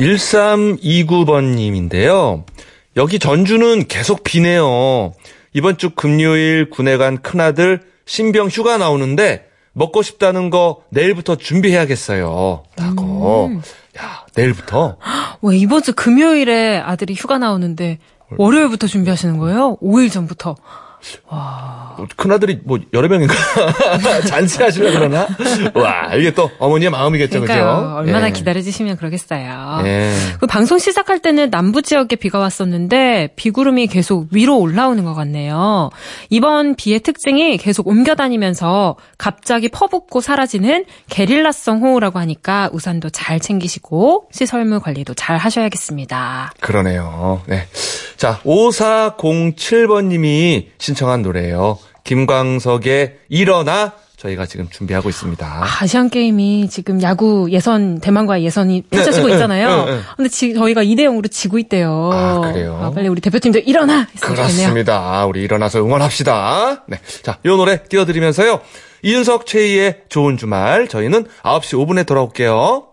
1329번님인데요. 0.00 2.44
여기 2.96 3.18
전주는 3.18 3.86
계속 3.86 4.24
비네요. 4.24 5.12
이번 5.52 5.76
주 5.76 5.90
금요일 5.90 6.70
군에 6.70 6.96
간 6.96 7.20
큰아들 7.20 7.82
신병 8.06 8.48
휴가 8.48 8.78
나오는데 8.78 9.46
먹고 9.72 10.02
싶다는 10.02 10.50
거 10.50 10.82
내일부터 10.90 11.36
준비해야겠어요. 11.36 12.64
라고. 12.76 13.50
야, 13.98 14.26
내일부터? 14.34 14.96
왜 15.42 15.56
이번 15.56 15.82
주 15.82 15.92
금요일에 15.92 16.78
아들이 16.78 17.14
휴가 17.14 17.38
나오는데 17.38 17.98
월요일부터 18.36 18.86
준비하시는 18.86 19.38
거예요? 19.38 19.76
5일 19.82 20.10
전부터. 20.10 20.56
큰아들이 22.16 22.60
뭐 22.64 22.78
여러 22.92 23.08
명인가? 23.08 23.34
잔치하시려 24.26 24.92
그러나? 24.92 25.26
와, 25.74 26.14
이게 26.14 26.32
또 26.32 26.50
어머니의 26.58 26.90
마음이겠죠. 26.90 27.40
그죠? 27.40 27.52
얼마나 27.96 28.28
예. 28.28 28.32
기다려주시면 28.32 28.96
그러겠어요. 28.96 29.82
예. 29.84 30.14
그 30.38 30.46
방송 30.46 30.78
시작할 30.78 31.20
때는 31.20 31.50
남부 31.50 31.82
지역에 31.82 32.16
비가 32.16 32.38
왔었는데 32.38 33.30
비구름이 33.36 33.86
계속 33.88 34.28
위로 34.32 34.58
올라오는 34.58 35.04
것 35.04 35.14
같네요. 35.14 35.90
이번 36.28 36.74
비의 36.74 37.00
특징이 37.00 37.56
계속 37.58 37.88
옮겨 37.88 38.14
다니면서 38.14 38.96
갑자기 39.18 39.68
퍼붓고 39.68 40.20
사라지는 40.20 40.84
게릴라성 41.08 41.82
호우라고 41.82 42.18
하니까 42.18 42.70
우산도 42.72 43.10
잘 43.10 43.40
챙기시고 43.40 44.28
시설물 44.32 44.80
관리도 44.80 45.14
잘 45.14 45.36
하셔야겠습니다. 45.36 46.52
그러네요. 46.60 47.42
네. 47.46 47.66
자, 48.16 48.40
5407번님이 48.44 50.66
신청한 50.90 51.22
노래예요. 51.22 51.78
김광석의 52.04 53.18
일어나 53.28 53.92
저희가 54.16 54.44
지금 54.46 54.68
준비하고 54.68 55.08
있습니다. 55.08 55.64
아시안 55.80 56.10
게임이 56.10 56.68
지금 56.68 57.00
야구 57.00 57.48
예선 57.50 58.00
대만과의 58.00 58.44
예선이 58.44 58.82
펼쳐지고 58.90 59.28
네, 59.28 59.32
네, 59.32 59.36
있잖아요. 59.36 59.84
네, 59.84 59.92
네. 59.92 60.00
근데 60.16 60.28
지, 60.28 60.52
저희가 60.52 60.82
2대 60.82 61.00
0으로 61.02 61.30
지고 61.30 61.58
있대요. 61.58 62.10
아, 62.12 62.40
그래요? 62.40 62.92
빨리 62.94 63.08
우리 63.08 63.20
대표팀도 63.20 63.60
일어나. 63.60 64.08
그렇습니다. 64.20 65.24
우리 65.26 65.42
일어나서 65.42 65.78
응원합시다. 65.78 66.84
네. 66.88 66.98
자, 67.22 67.38
이 67.44 67.48
노래 67.48 67.82
띄워 67.84 68.04
드리면서요. 68.04 68.60
이윤석 69.02 69.46
최희의 69.46 70.02
좋은 70.08 70.36
주말 70.36 70.88
저희는 70.88 71.26
9시 71.42 71.86
5분에 71.86 72.04
돌아올게요. 72.04 72.89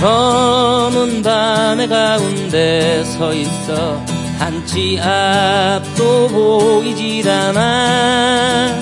검은 0.00 1.22
밤의 1.22 1.88
가운데 1.88 3.02
서 3.04 3.34
있어. 3.34 4.00
한치 4.38 4.98
앞도 5.00 6.28
보이질 6.28 7.28
않아. 7.28 8.74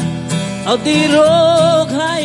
어디로 0.67 1.87
가야 1.87 2.16